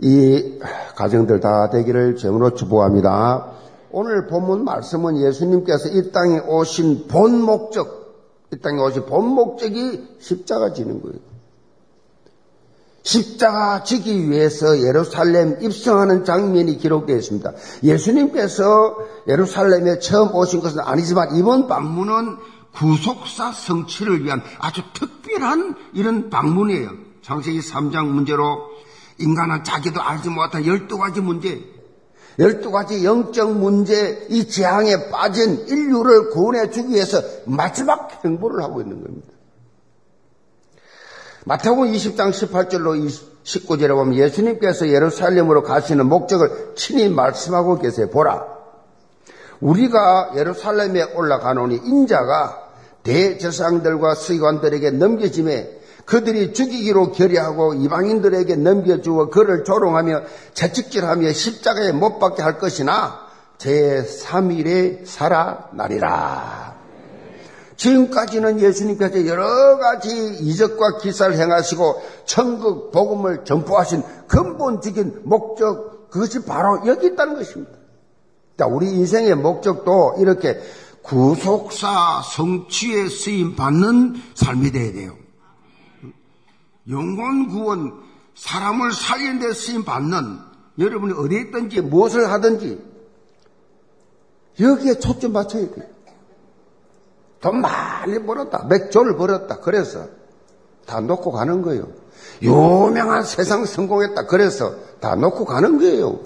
이 0.00 0.58
가정들 0.96 1.40
다 1.40 1.70
되기를 1.70 2.16
점으로 2.16 2.54
축복합니다. 2.54 3.52
오늘 3.90 4.26
본문 4.26 4.64
말씀은 4.64 5.20
예수님께서 5.20 5.88
이 5.88 6.12
땅에 6.12 6.38
오신 6.40 7.08
본 7.08 7.40
목적, 7.40 7.98
이 8.52 8.58
땅에 8.58 8.80
오신 8.80 9.06
본 9.06 9.26
목적이 9.26 10.16
십자가 10.20 10.72
지는 10.72 11.02
거예요. 11.02 11.18
십자가 13.02 13.82
지기 13.84 14.28
위해서 14.30 14.82
예루살렘 14.82 15.62
입성하는 15.62 16.24
장면이 16.24 16.76
기록되어 16.76 17.16
있습니다. 17.16 17.52
예수님께서 17.82 18.98
예루살렘에 19.26 19.98
처음 19.98 20.34
오신 20.34 20.60
것은 20.60 20.80
아니지만 20.80 21.34
이번 21.36 21.68
방문은 21.68 22.36
구속사 22.74 23.52
성취를 23.52 24.24
위한 24.24 24.42
아주 24.58 24.82
특별한 24.92 25.74
이런 25.94 26.28
방문이에요. 26.28 26.90
창세기 27.22 27.60
3장 27.60 28.08
문제로 28.08 28.58
인간은 29.18 29.64
자기도 29.64 30.00
알지 30.00 30.28
못한 30.30 30.62
12가지 30.62 31.20
문제, 31.20 31.60
12가지 32.38 33.02
영적 33.04 33.56
문제, 33.56 34.26
이 34.30 34.48
재앙에 34.48 35.10
빠진 35.10 35.66
인류를 35.66 36.30
구원해 36.30 36.70
주기 36.70 36.94
위해서 36.94 37.20
마지막 37.46 38.24
행보를 38.24 38.62
하고 38.62 38.80
있는 38.80 39.02
겁니다. 39.02 39.28
마태복음 41.44 41.90
20장 41.92 42.30
18절로 42.30 43.10
19절에 43.42 43.88
보면 43.88 44.14
예수님께서 44.14 44.88
예루살렘으로 44.88 45.62
가시는 45.62 46.06
목적을 46.06 46.74
친히 46.76 47.08
말씀하고 47.08 47.78
계세요. 47.78 48.10
보라. 48.10 48.58
우리가 49.60 50.32
예루살렘에 50.36 51.14
올라가노니 51.14 51.80
인자가 51.84 52.68
대제사장들과 53.02 54.14
수의관들에게 54.14 54.90
넘겨짐에 54.92 55.77
그들이 56.08 56.54
죽이기로 56.54 57.12
결의하고 57.12 57.74
이방인들에게 57.74 58.56
넘겨주어 58.56 59.28
그를 59.28 59.62
조롱하며 59.62 60.22
채찍질하며 60.54 61.32
십자가에 61.32 61.92
못 61.92 62.18
박게 62.18 62.42
할 62.42 62.58
것이나 62.58 63.26
제3일에 63.58 65.04
살아나리라. 65.04 66.78
지금까지는 67.76 68.58
예수님께서 68.58 69.26
여러 69.26 69.76
가지 69.76 70.08
이적과 70.40 70.96
기사를 70.96 71.36
행하시고 71.36 72.02
천국 72.24 72.90
복음을 72.90 73.44
전포하신 73.44 74.02
근본적인 74.28 75.20
목적 75.24 76.08
그것이 76.10 76.42
바로 76.46 76.86
여기 76.86 77.08
있다는 77.08 77.36
것입니다. 77.36 77.72
자, 78.56 78.66
우리 78.66 78.88
인생의 78.88 79.34
목적도 79.34 80.14
이렇게 80.18 80.58
구속사 81.02 82.22
성취에 82.24 83.10
쓰임 83.10 83.56
받는 83.56 84.14
삶이 84.34 84.72
되어야 84.72 84.92
돼요. 84.92 85.27
영원 86.90 87.48
구원, 87.48 88.00
사람을 88.34 88.92
살리는 88.92 89.40
데 89.40 89.52
쓰임 89.52 89.84
받는 89.84 90.38
여러분이 90.78 91.12
어디에 91.14 91.40
있든지 91.40 91.80
무엇을 91.82 92.30
하든지 92.30 92.82
여기에 94.60 94.94
초점 94.94 95.32
맞춰야 95.32 95.68
돼요. 95.70 95.86
돈 97.40 97.60
많이 97.60 98.18
벌었다. 98.24 98.64
맥주를 98.68 99.16
벌었다. 99.16 99.60
그래서 99.60 100.06
다 100.86 101.00
놓고 101.00 101.30
가는 101.30 101.62
거예요. 101.62 101.88
유명한 102.42 103.22
세상 103.22 103.64
성공했다. 103.64 104.26
그래서 104.26 104.74
다 105.00 105.14
놓고 105.14 105.44
가는 105.44 105.78
거예요. 105.78 106.20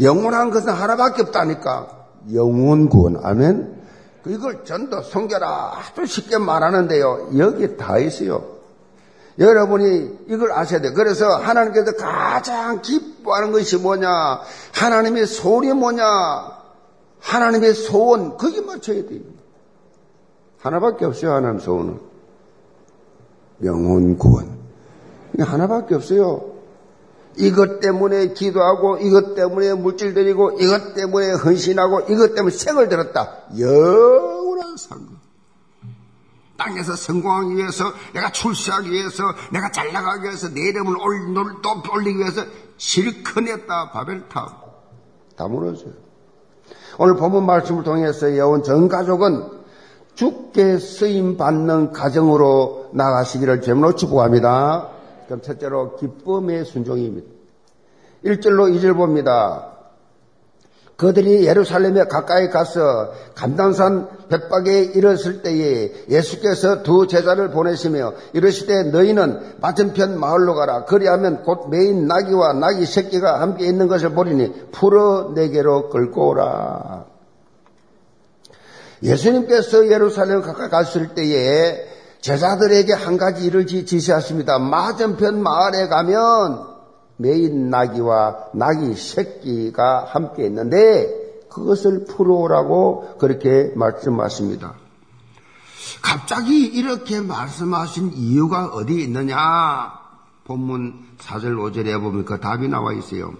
영원한 0.00 0.50
것은 0.50 0.70
하나밖에 0.70 1.22
없다니까. 1.22 2.06
영원 2.32 2.88
구원. 2.88 3.18
아멘. 3.24 3.82
이걸 4.26 4.64
전도 4.64 5.02
성결아 5.02 5.78
아주 5.78 6.06
쉽게 6.06 6.38
말하는데요. 6.38 7.30
여기 7.38 7.76
다 7.76 7.98
있어요. 7.98 8.61
여러분이 9.38 10.18
이걸 10.28 10.52
아셔야 10.52 10.80
돼요. 10.80 10.92
그래서 10.94 11.26
하나님께서 11.36 11.92
가장 11.96 12.82
기뻐하는 12.82 13.52
것이 13.52 13.78
뭐냐? 13.78 14.40
하나님의 14.74 15.26
소원이 15.26 15.72
뭐냐? 15.72 16.04
하나님의 17.20 17.74
소원, 17.74 18.36
거기 18.36 18.60
맞춰야 18.60 19.06
돼요. 19.06 19.20
하나밖에 20.60 21.04
없어요, 21.04 21.32
하나님 21.32 21.60
소원은. 21.60 22.00
영혼 23.64 24.18
구원. 24.18 24.58
하나밖에 25.38 25.94
없어요. 25.94 26.52
이것 27.38 27.80
때문에 27.80 28.34
기도하고, 28.34 28.98
이것 28.98 29.34
때문에 29.34 29.72
물질 29.74 30.14
드리고, 30.14 30.58
이것 30.60 30.94
때문에 30.94 31.32
헌신하고, 31.32 32.00
이것 32.12 32.34
때문에 32.34 32.54
생을 32.54 32.88
들었다. 32.88 33.38
영원한 33.58 34.76
상급. 34.76 35.21
땅에서 36.62 36.94
성공하기 36.94 37.56
위해서, 37.56 37.84
내가 38.14 38.30
출세하기 38.30 38.90
위해서, 38.90 39.24
내가 39.52 39.70
잘 39.72 39.92
나가기 39.92 40.24
위해서, 40.24 40.48
내 40.48 40.60
이름을 40.60 40.96
또 41.62 41.82
올리기 41.92 42.18
위해서 42.18 42.44
실컷 42.76 43.40
냈다, 43.40 43.90
바벨탑. 43.90 44.62
다 45.36 45.48
무너져요. 45.48 45.92
오늘 46.98 47.16
본문 47.16 47.46
말씀을 47.46 47.82
통해서 47.82 48.32
예온 48.32 48.62
전 48.62 48.88
가족은 48.88 49.62
주께 50.14 50.78
쓰임 50.78 51.36
받는 51.36 51.92
가정으로 51.92 52.90
나가시기를 52.92 53.62
제물로 53.62 53.96
축복합니다. 53.96 54.90
그럼 55.26 55.40
첫째로 55.40 55.96
기쁨의 55.96 56.66
순종입니다. 56.66 57.26
1절로 58.24 58.72
2절 58.76 58.94
봅니다. 58.94 59.71
그들이 61.02 61.46
예루살렘에 61.46 62.04
가까이 62.04 62.48
가서 62.48 63.12
감람산 63.34 64.08
벳바게에 64.28 64.82
이르렀을 64.94 65.42
때에 65.42 65.92
예수께서 66.08 66.84
두 66.84 67.08
제자를 67.08 67.50
보내시며 67.50 68.12
이르시되 68.34 68.84
너희는 68.84 69.56
맞은편 69.60 70.20
마을로 70.20 70.54
가라. 70.54 70.84
그리하면 70.84 71.42
곧 71.42 71.68
매인 71.70 72.06
나귀와 72.06 72.52
나귀 72.52 72.86
새끼가 72.86 73.40
함께 73.40 73.66
있는 73.66 73.88
것을 73.88 74.10
보리니 74.10 74.70
풀어 74.70 75.32
내게로 75.34 75.90
끌고 75.90 76.28
오라. 76.28 77.06
예수님께서 79.02 79.90
예루살렘 79.90 80.40
가까이 80.40 80.68
갔을 80.68 81.16
때에 81.16 81.84
제자들에게 82.20 82.92
한 82.92 83.16
가지 83.16 83.46
일을 83.46 83.66
지시하십니다. 83.66 84.60
맞은편 84.60 85.42
마을에 85.42 85.88
가면 85.88 86.71
메인 87.16 87.70
나귀와 87.70 88.50
나귀 88.54 88.94
새끼가 88.94 90.04
함께 90.04 90.46
있는데 90.46 91.22
그것을 91.48 92.04
풀어오라고 92.06 93.16
그렇게 93.18 93.72
말씀하십니다. 93.74 94.74
갑자기 96.00 96.64
이렇게 96.64 97.20
말씀하신 97.20 98.12
이유가 98.14 98.66
어디 98.66 99.02
있느냐? 99.02 99.92
본문 100.44 100.94
4절 101.18 101.56
5절에 101.56 102.00
보면 102.00 102.24
그 102.24 102.40
답이 102.40 102.68
나와 102.68 102.92
있어요. 102.92 103.32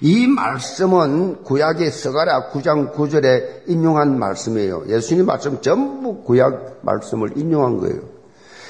이 0.00 0.26
말씀은 0.26 1.44
구약의 1.44 1.92
서가랴 1.92 2.50
9장 2.50 2.92
9절에 2.92 3.68
인용한 3.68 4.18
말씀이에요. 4.18 4.84
예수님 4.88 5.26
말씀 5.26 5.60
전부 5.60 6.22
구약 6.24 6.80
말씀을 6.82 7.38
인용한 7.38 7.78
거예요. 7.78 8.11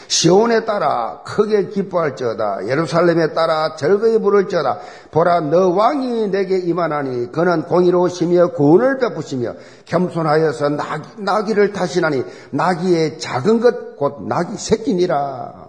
시온에 0.08 0.64
따라 0.64 1.20
크게 1.24 1.68
기뻐할지어다. 1.68 2.66
예루살렘에 2.68 3.32
따라 3.32 3.76
절거에 3.76 4.18
부를지어다. 4.18 4.78
보라 5.10 5.40
너 5.40 5.68
왕이 5.68 6.28
내게 6.28 6.58
임하나니 6.58 7.32
그는 7.32 7.62
공의로우시며 7.62 8.52
구원을 8.52 8.98
베푸시며 8.98 9.54
겸손하여서 9.86 10.70
나기, 10.70 11.08
나기를 11.18 11.72
타시나니 11.72 12.24
나기의 12.50 13.18
작은 13.18 13.60
것 13.60 13.92
곧 14.02 14.26
나기 14.26 14.56
새끼니라. 14.56 15.68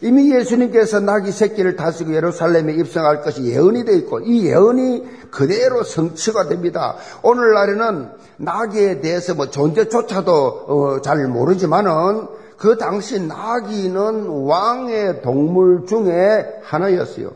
이미 0.00 0.34
예수님께서 0.34 1.00
나귀 1.00 1.30
새끼를 1.30 1.76
다스리고 1.76 2.14
예루살렘에 2.14 2.72
입성할 2.72 3.20
것이 3.20 3.44
예언이 3.44 3.84
되어 3.84 3.96
있고 3.96 4.20
이 4.20 4.46
예언이 4.46 5.30
그대로 5.30 5.82
성취가 5.82 6.48
됩니다. 6.48 6.96
오늘날에는 7.22 8.08
나귀에 8.38 9.00
대해서 9.02 9.34
뭐 9.34 9.50
존재조차도 9.50 10.32
어, 10.32 11.00
잘 11.02 11.28
모르지만은 11.28 12.28
그 12.56 12.78
당시 12.78 13.20
나귀는 13.20 14.26
왕의 14.46 15.22
동물 15.22 15.86
중에 15.86 16.60
하나였어요. 16.62 17.32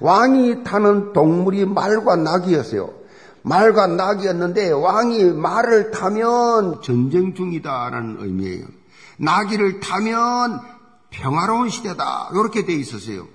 왕이 0.00 0.64
타는 0.64 1.12
동물이 1.12 1.66
말과 1.66 2.16
나귀였어요. 2.16 2.90
말과 3.42 3.86
나귀였는데 3.86 4.70
왕이 4.70 5.24
말을 5.32 5.90
타면 5.90 6.82
전쟁 6.82 7.34
중이다라는 7.34 8.16
의미예요. 8.20 8.66
나귀를 9.18 9.80
타면 9.80 10.60
평화로운 11.10 11.68
시대다. 11.68 12.30
이렇게 12.32 12.64
돼 12.64 12.72
있었어요. 12.72 13.26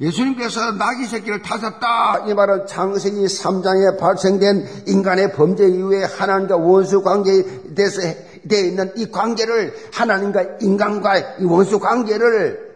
예수님께서 0.00 0.72
나귀 0.72 1.06
새끼를 1.06 1.42
타셨다. 1.42 2.26
이 2.26 2.34
말은 2.34 2.66
창세기 2.66 3.24
3장에 3.24 3.98
발생된 3.98 4.84
인간의 4.88 5.32
범죄 5.32 5.68
이후에 5.68 6.04
하나님과 6.04 6.56
원수 6.56 7.02
관계에 7.02 7.42
대해서 7.74 8.00
되어 8.48 8.60
있는 8.60 8.92
이 8.96 9.10
관계를 9.10 9.74
하나님과 9.92 10.58
인간과 10.60 11.18
이 11.38 11.44
원수 11.44 11.78
관계를 11.78 12.74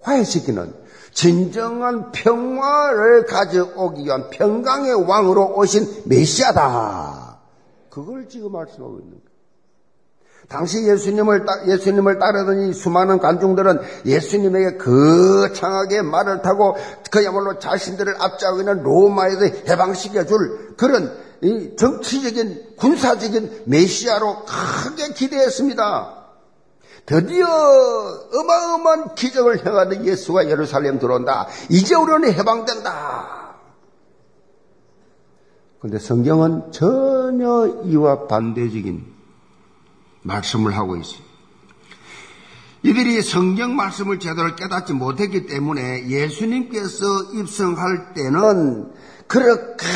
화해시키는 0.00 0.74
진정한 1.12 2.10
평화를 2.12 3.26
가져오기 3.26 4.04
위한 4.04 4.30
평강의 4.30 5.08
왕으로 5.08 5.54
오신 5.56 6.04
메시아다. 6.06 7.38
그걸 7.90 8.28
지금 8.28 8.52
말씀하고 8.52 8.98
있는 8.98 9.10
거예요. 9.10 9.32
당시 10.48 10.86
예수님을, 10.86 11.46
예수님을 11.68 12.18
따르던 12.18 12.60
이 12.68 12.72
수많은 12.74 13.18
관중들은 13.18 13.80
예수님에게 14.04 14.76
거창하게 14.76 16.02
말을 16.02 16.42
타고 16.42 16.76
그야말로 17.10 17.58
자신들을 17.58 18.16
앞자고 18.18 18.60
있는 18.60 18.82
로마에서 18.82 19.44
해방시켜줄 19.68 20.74
그런 20.76 21.21
이 21.42 21.74
정치적인, 21.76 22.76
군사적인 22.76 23.64
메시아로 23.66 24.44
크게 24.44 25.12
기대했습니다. 25.12 26.22
드디어 27.04 27.46
어마어마한 27.46 29.14
기적을 29.16 29.66
행하는 29.66 30.06
예수가 30.06 30.48
예루살렘 30.48 31.00
들어온다. 31.00 31.48
이제 31.68 31.96
우리는 31.96 32.32
해방된다. 32.32 33.56
그런데 35.80 35.98
성경은 35.98 36.70
전혀 36.70 37.82
이와 37.86 38.28
반대적인 38.28 39.04
말씀을 40.22 40.76
하고 40.76 40.96
있어요. 40.96 41.31
이들이 42.84 43.22
성경 43.22 43.76
말씀을 43.76 44.18
제대로 44.18 44.56
깨닫지 44.56 44.92
못했기 44.92 45.46
때문에 45.46 46.08
예수님께서 46.08 47.04
입성할 47.34 48.12
때는 48.14 48.92
그렇게 49.28 49.86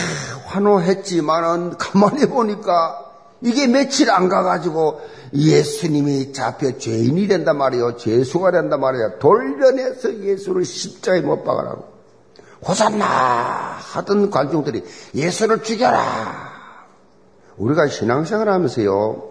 환호했지만은 0.46 1.79
가만히 1.79 2.27
보니까 2.27 3.03
이게 3.40 3.66
며칠 3.66 4.11
안 4.11 4.29
가가지고 4.29 5.01
예수님이 5.35 6.33
잡혀 6.33 6.79
죄인이 6.79 7.27
된단 7.27 7.59
말이에요. 7.59 7.96
죄수가 7.96 8.53
된단 8.53 8.81
말이에요. 8.81 9.18
돌려내서 9.18 10.22
예수를 10.22 10.64
십자에 10.64 11.20
못 11.20 11.42
박아라고. 11.44 11.96
호산나 12.66 13.05
하던 13.05 14.31
관중들이 14.31 14.85
예수를 15.14 15.62
죽여라. 15.62 16.57
우리가 17.59 17.88
신앙생활 17.88 18.49
하면서요. 18.49 19.31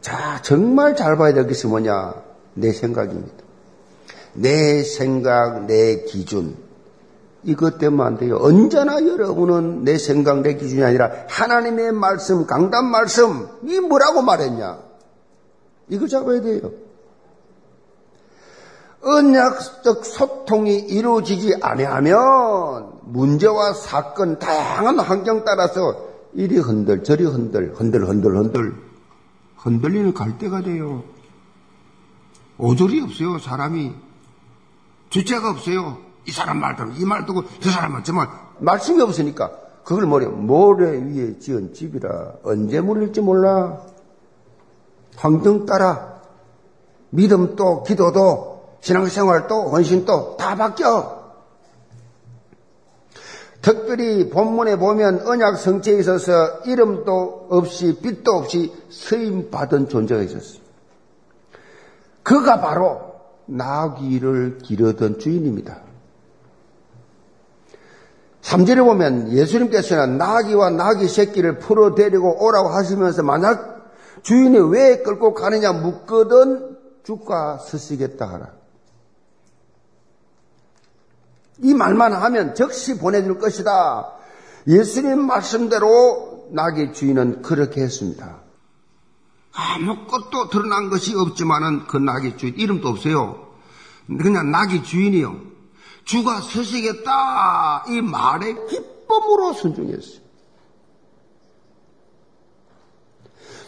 자, 0.00 0.40
정말 0.42 0.96
잘 0.96 1.16
봐야 1.16 1.32
될 1.34 1.46
것이 1.46 1.66
뭐냐? 1.66 2.25
내 2.56 2.72
생각입니다. 2.72 3.44
내 4.34 4.82
생각, 4.82 5.66
내 5.66 6.02
기준. 6.04 6.56
이것 7.44 7.78
때문에 7.78 8.02
안 8.02 8.18
돼요. 8.18 8.38
언제나 8.40 8.94
여러분은 9.06 9.84
내 9.84 9.98
생각, 9.98 10.40
내 10.40 10.54
기준이 10.54 10.82
아니라 10.82 11.10
하나님의 11.28 11.92
말씀, 11.92 12.46
강단 12.46 12.86
말씀, 12.86 13.46
이 13.62 13.78
뭐라고 13.78 14.22
말했냐? 14.22 14.78
이거 15.88 16.08
잡아야 16.08 16.40
돼요. 16.40 16.72
언약적 19.02 20.04
소통이 20.04 20.76
이루어지지 20.76 21.58
아니하면 21.62 22.90
문제와 23.04 23.74
사건, 23.74 24.38
다양한 24.40 24.98
환경 24.98 25.44
따라서 25.44 26.08
이리 26.34 26.58
흔들, 26.58 27.04
저리 27.04 27.24
흔들, 27.24 27.72
흔들, 27.74 28.08
흔들, 28.08 28.36
흔들. 28.36 28.74
흔들리는 29.56 30.12
갈대가 30.12 30.60
돼요. 30.62 31.04
오절이 32.58 33.00
없어요, 33.02 33.38
사람이. 33.38 33.94
주체가 35.10 35.50
없어요. 35.50 35.98
이 36.26 36.30
사람 36.30 36.58
말 36.58 36.74
듣고, 36.76 36.92
이 36.92 37.04
말 37.04 37.26
듣고, 37.26 37.44
저 37.60 37.70
사람은 37.70 38.04
정말 38.04 38.28
말씀이 38.58 39.00
없으니까. 39.02 39.50
그걸 39.84 40.06
뭐래? 40.06 40.26
모래 40.26 40.90
위에 40.90 41.38
지은 41.38 41.72
집이라 41.72 42.32
언제 42.42 42.80
물릴지 42.80 43.20
몰라. 43.20 43.80
환경 45.16 45.64
따라 45.64 46.20
믿음도 47.10 47.84
기도도 47.84 48.78
신앙생활도 48.80 49.70
헌신도 49.70 50.36
다 50.38 50.56
바뀌어. 50.56 51.16
특별히 53.62 54.28
본문에 54.28 54.76
보면 54.76 55.26
언약 55.26 55.56
성체에 55.56 55.98
있어서 56.00 56.32
이름도 56.66 57.46
없이 57.50 57.98
빛도 58.02 58.30
없이 58.32 58.72
서임 58.90 59.50
받은 59.50 59.88
존재가 59.88 60.22
있었어요. 60.22 60.65
그가 62.36 62.60
바로 62.60 63.14
나귀를 63.46 64.58
기르던 64.58 65.18
주인입니다. 65.18 65.80
3절에 68.42 68.84
보면 68.84 69.32
예수님께서는 69.32 70.18
나귀와 70.18 70.70
나귀 70.70 71.08
새끼를 71.08 71.58
풀어 71.58 71.94
데리고 71.94 72.44
오라고 72.44 72.68
하시면서 72.68 73.22
만약 73.22 73.90
주인이 74.22 74.58
왜 74.70 75.02
끌고 75.02 75.32
가느냐 75.34 75.72
묻거든 75.72 76.76
주가 77.04 77.58
서시겠다 77.58 78.28
하라. 78.28 78.52
이 81.62 81.72
말만 81.72 82.12
하면 82.12 82.54
즉시 82.54 82.98
보내줄 82.98 83.38
것이다. 83.38 84.12
예수님 84.68 85.26
말씀대로 85.26 86.48
나귀 86.50 86.92
주인은 86.92 87.40
그렇게 87.42 87.80
했습니다. 87.82 88.45
아무것도 89.56 90.50
드러난 90.50 90.90
것이 90.90 91.16
없지만은 91.16 91.86
그 91.86 91.96
나귀 91.96 92.36
주인 92.36 92.54
이름도 92.56 92.88
없어요. 92.88 93.46
그냥 94.06 94.50
나귀 94.50 94.84
주인이요. 94.84 95.40
주가 96.04 96.40
서시겠다 96.40 97.86
이 97.88 98.02
말에 98.02 98.54
기쁨으로 98.66 99.54
순종했어요. 99.54 100.26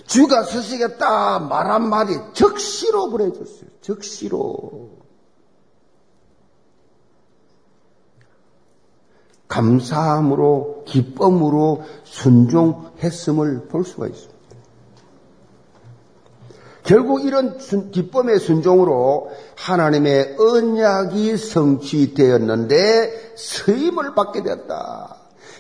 주가 0.07 0.43
서시겠다 0.43 1.39
말 1.41 1.71
한마디 1.71 2.15
적시로 2.35 3.11
보내줬어요. 3.11 3.71
적시로. 3.81 4.99
감사함으로 9.49 10.85
기쁨으로 10.87 11.85
순종했음을 12.05 13.69
볼 13.69 13.85
수가 13.85 14.07
있습니다. 14.07 14.38
결국 16.89 17.27
이런 17.27 17.59
기쁨의 17.91 18.41
순종으로 18.41 19.31
하나님의 19.57 20.37
언약이 20.39 21.37
성취되었는데 21.37 23.35
서임을 23.37 24.15
받게 24.15 24.43
되었다. 24.43 25.17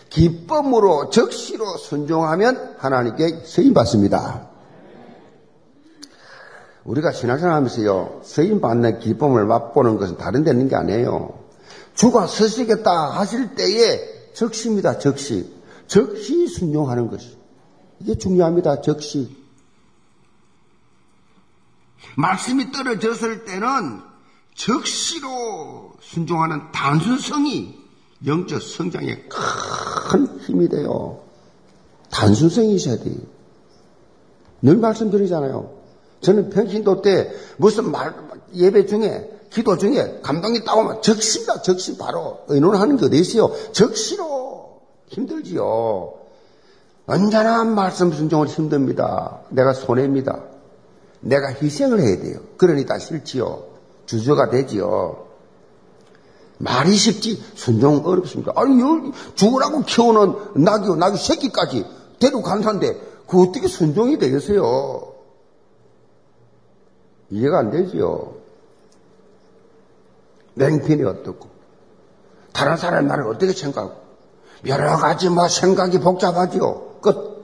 기쁨으로 0.09 1.11
적시로 1.11 1.67
순종하면 1.77 2.77
하나님께 2.79 3.43
서임 3.45 3.75
받습니다. 3.75 4.49
우리가 6.85 7.13
신앙생활 7.13 7.57
하면서요, 7.57 8.23
서임 8.25 8.63
받는 8.63 8.99
기쁨을 9.01 9.45
맛보는 9.45 9.99
것은 9.99 10.17
다른 10.17 10.45
데 10.45 10.53
있는 10.53 10.69
게 10.69 10.77
아니에요. 10.77 11.41
주가 11.93 12.27
서시겠다 12.27 12.91
하실 12.91 13.55
때에 13.55 14.33
적시입니다. 14.33 14.99
적시. 14.99 15.53
적시 15.89 16.47
순종하는 16.47 17.11
것이. 17.11 17.37
이게 18.01 18.17
중요합니다. 18.17 18.81
적시. 18.81 19.38
말씀이 22.17 22.73
떨어졌을 22.73 23.45
때는 23.45 24.01
적시로 24.55 25.93
순종하는 26.01 26.73
단순성이 26.73 27.79
영적 28.27 28.61
성장에 28.61 29.25
큰 29.29 30.41
힘이 30.41 30.69
돼요. 30.69 31.21
단순성이셔야 32.11 32.99
돼요. 32.99 33.17
늘 34.63 34.77
말씀드리잖아요. 34.77 35.79
저는 36.21 36.51
평신도 36.51 37.03
때 37.03 37.33
무슨 37.59 37.93
말, 37.93 38.15
예배 38.53 38.87
중에, 38.87 39.31
기도 39.51 39.79
중에 39.79 40.21
감동이 40.23 40.65
따오면 40.65 41.03
적시다, 41.03 41.63
적시 41.63 41.97
바로 41.97 42.41
의논하는 42.49 42.97
게 42.97 43.07
어디 43.07 43.19
있어요? 43.19 43.53
적시로 43.73 44.81
힘들지요. 45.07 46.15
언제나 47.07 47.65
말씀 47.65 48.13
순종을 48.13 48.49
힘듭니다. 48.49 49.41
내가 49.51 49.73
손해입니다. 49.73 50.43
내가 51.21 51.49
희생을 51.49 52.01
해야 52.01 52.19
돼요. 52.19 52.41
그러니까 52.57 52.99
싫지요. 52.99 53.65
주저가 54.07 54.51
되지요. 54.51 55.27
말이 56.59 56.95
쉽지 56.95 57.43
순종 57.55 58.05
어렵습니다. 58.05 58.53
아니 58.57 58.83
죽으라고 59.35 59.83
키우는 59.83 60.63
낙이 60.65 60.97
낙이 60.97 61.17
새끼까지 61.17 61.87
간사인데 62.45 63.01
그 63.29 63.43
어떻게 63.43 63.69
순종이 63.69 64.19
되겠어요? 64.19 65.13
이해가 67.31 67.59
안 67.59 67.71
되지요. 67.71 68.35
냉편이 70.55 71.05
어떻고 71.05 71.49
다른 72.53 72.77
사람 72.77 73.07
나를 73.07 73.29
어떻게 73.29 73.53
생각하고 73.53 74.09
여러 74.67 74.97
가지 74.97 75.29
뭐 75.29 75.47
생각이 75.47 76.01
복잡하지요. 76.01 76.97
끝. 77.01 77.39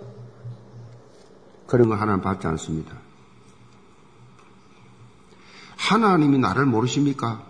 그런 1.67 1.89
거 1.89 1.95
하나는 1.95 2.21
받지 2.21 2.47
않습니다. 2.49 3.04
하나님이 5.77 6.39
나를 6.39 6.67
모르십니까? 6.67 7.43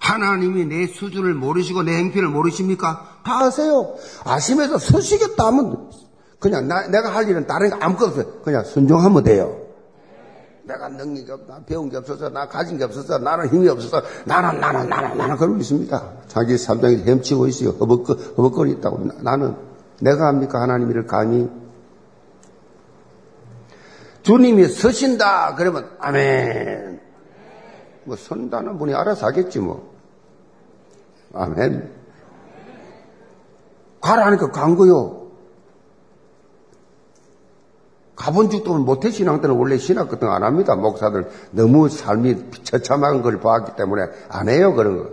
하나님이 0.00 0.64
내 0.66 0.86
수준을 0.86 1.34
모르시고 1.34 1.82
내 1.82 1.96
행편을 1.98 2.28
모르십니까? 2.28 3.20
다 3.24 3.44
아세요. 3.44 3.94
아시면서 4.24 4.78
서시겠다 4.78 5.46
하면 5.46 5.90
그냥 6.38 6.66
나, 6.68 6.86
내가 6.88 7.14
할 7.14 7.28
일은 7.28 7.46
다른 7.46 7.70
거 7.70 7.76
아무것도 7.80 8.06
없어요. 8.06 8.40
그냥 8.42 8.64
순종하면 8.64 9.22
돼요. 9.22 9.60
내가 10.64 10.88
능력이 10.88 11.30
없다, 11.30 11.60
배운 11.66 11.90
게 11.90 11.96
없어서, 11.96 12.28
나 12.28 12.46
가진 12.46 12.78
게 12.78 12.84
없어서, 12.84 13.18
나는 13.18 13.48
힘이 13.48 13.68
없어서, 13.68 14.02
나는, 14.24 14.60
나는, 14.60 14.88
나는, 14.88 15.18
나는 15.18 15.36
그러고 15.36 15.58
있습니다. 15.58 16.12
자기 16.28 16.56
삶장에 16.56 16.98
헤엄치고 16.98 17.48
있어요. 17.48 17.70
허벅거, 17.70 18.14
허벅거리 18.14 18.72
있다고. 18.72 19.10
나 19.22 19.36
는, 19.36 19.56
내가 20.00 20.28
합니까? 20.28 20.60
하나님 20.60 20.90
이를 20.90 21.06
감히? 21.06 21.50
주님이 24.22 24.68
서신다! 24.68 25.56
그러면, 25.56 25.90
아멘. 25.98 27.00
뭐, 28.10 28.16
선다는 28.16 28.76
분이 28.76 28.92
알아서 28.92 29.26
하겠지, 29.26 29.60
뭐. 29.60 29.94
아멘. 31.32 31.94
가라니까 34.00 34.50
간 34.50 34.74
거요. 34.74 35.28
가본 38.16 38.50
적도 38.50 38.76
모태신앙 38.78 39.40
때는 39.40 39.54
원래 39.56 39.78
신학 39.78 40.10
같은 40.10 40.26
거 40.26 40.34
안 40.34 40.42
합니다. 40.42 40.74
목사들 40.74 41.30
너무 41.52 41.88
삶이 41.88 42.50
처참한 42.64 43.22
걸 43.22 43.38
봤기 43.38 43.76
때문에 43.76 44.06
안 44.28 44.48
해요, 44.48 44.74
그런 44.74 45.04
거. 45.04 45.10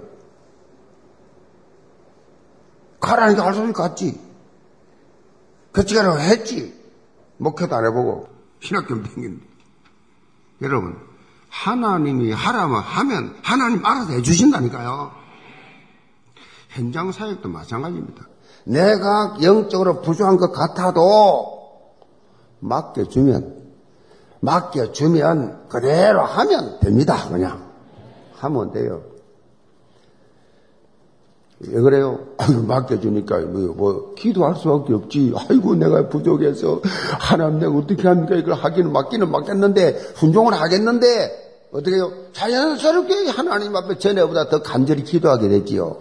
가라니까 2.99 3.45
할 3.45 3.53
소리 3.53 3.73
갔지. 3.73 4.19
그치가라고 5.71 6.19
했지. 6.19 6.75
목회도 7.37 7.75
안 7.75 7.85
해보고 7.85 8.27
신학 8.59 8.87
좀 8.87 9.03
댕긴데. 9.03 9.45
여러분, 10.63 11.06
하나님이 11.49 12.31
하라면 12.31 12.81
하면 12.81 13.35
하나님 13.41 13.85
알아서 13.85 14.13
해주신다니까요. 14.13 15.11
현장 16.69 17.11
사역도 17.11 17.49
마찬가지입니다. 17.49 18.27
내가 18.65 19.37
영적으로 19.41 20.01
부족한 20.01 20.37
것 20.37 20.51
같아도 20.51 21.57
맡겨주면, 22.59 23.55
맡겨주면 24.41 25.69
그대로 25.69 26.23
하면 26.23 26.79
됩니다. 26.79 27.27
그냥. 27.29 27.67
하면 28.35 28.71
돼요. 28.71 29.01
왜 31.59 31.81
그래요? 31.81 32.19
아유, 32.37 32.63
맡겨주니까, 32.63 33.39
뭐, 33.39 33.73
뭐, 33.75 34.13
기도할 34.15 34.55
수밖에 34.55 34.93
없지. 34.93 35.33
아이고, 35.35 35.75
내가 35.75 36.07
부족해서, 36.07 36.81
하나님 37.19 37.59
내가 37.59 37.71
어떻게 37.71 38.07
합니까? 38.07 38.35
이걸 38.35 38.53
하기는 38.53 38.91
맡기는 38.91 39.31
맡겼는데, 39.31 39.97
순종을 40.15 40.53
하겠는데, 40.53 41.47
어떻게 41.71 41.95
해요? 41.95 42.11
자연스럽게 42.33 43.29
하나님 43.29 43.75
앞에 43.75 43.97
전에보다 43.97 44.49
더 44.49 44.61
간절히 44.61 45.03
기도하게 45.03 45.49
되지요. 45.49 45.97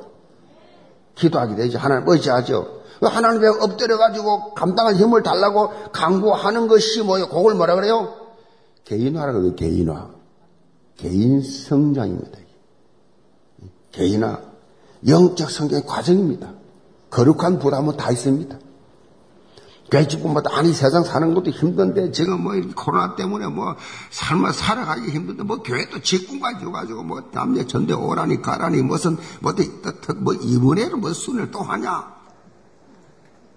기도하게 1.14 1.56
되죠. 1.56 1.78
하나님 1.78 2.08
의지하죠. 2.08 2.82
하나님에 3.00 3.48
엎드려가지고 3.48 4.54
감당할 4.54 4.94
힘을 4.94 5.22
달라고 5.22 5.70
강구하는 5.92 6.68
것이 6.68 7.02
뭐예요? 7.02 7.28
그걸 7.28 7.54
뭐라 7.54 7.74
그래요? 7.74 8.14
개인화라고 8.84 9.44
해요, 9.44 9.54
개인화. 9.56 10.10
개인 10.96 11.42
성장입니다. 11.42 12.38
개인화. 13.92 14.55
영적 15.06 15.50
성장의 15.50 15.84
과정입니다. 15.86 16.52
거룩한 17.10 17.58
부담은 17.58 17.96
다 17.96 18.10
있습니다. 18.10 18.58
교회집분마다 19.90 20.50
아니 20.56 20.72
세상 20.72 21.04
사는 21.04 21.32
것도 21.32 21.50
힘든데 21.50 22.10
지금 22.10 22.42
뭐 22.42 22.54
코로나 22.74 23.14
때문에 23.14 23.46
뭐 23.46 23.76
삶을 24.10 24.52
살아가기 24.52 25.10
힘든데 25.10 25.44
뭐 25.44 25.62
교회도 25.62 26.00
직분 26.00 26.40
가지고 26.40 26.72
가지고 26.72 27.02
뭐 27.04 27.22
남녀 27.30 27.64
전대 27.66 27.94
오라니 27.94 28.42
가라니 28.42 28.82
무슨 28.82 29.16
뭐, 29.40 29.54
뭐 30.16 30.34
이문회를 30.34 30.96
뭐 30.96 31.12
순을 31.12 31.50
또 31.52 31.60
하냐 31.60 32.14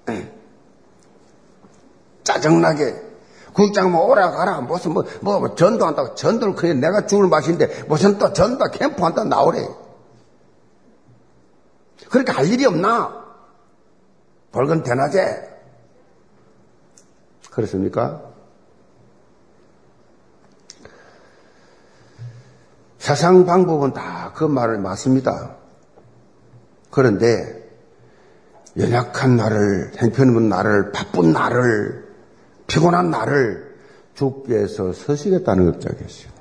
네. 0.05 0.35
짜증나게 2.23 3.09
국장 3.53 3.91
뭐 3.91 4.05
오라 4.05 4.31
가라 4.31 4.61
무슨 4.61 4.93
뭐, 4.93 5.03
뭐, 5.21 5.39
뭐 5.39 5.55
전도한다고 5.55 6.13
전도를 6.13 6.55
그래 6.55 6.73
내가 6.75 7.07
죽을 7.07 7.27
맛인데 7.27 7.85
무슨 7.87 8.19
또 8.19 8.31
전도 8.31 8.65
캠프 8.71 9.03
한다 9.03 9.23
나오래 9.23 9.67
그렇게 12.09 12.31
할 12.31 12.45
일이 12.47 12.65
없나 12.65 13.25
벌건 14.51 14.83
대낮에 14.83 15.47
그렇습니까? 17.51 18.21
세상 22.97 23.45
방법은 23.45 23.93
다 23.93 24.19
그 24.39 24.45
말을 24.45 24.77
맞습니다. 24.77 25.57
그런데 26.91 27.69
연약한 28.77 29.35
나를, 29.35 29.91
행편없는 29.97 30.47
나를, 30.47 30.93
바쁜 30.93 31.33
나를, 31.33 32.07
피곤한 32.67 33.11
나를 33.11 33.75
주께서 34.13 34.93
서시겠다는 34.93 35.73
겁자겠어요. 35.73 36.38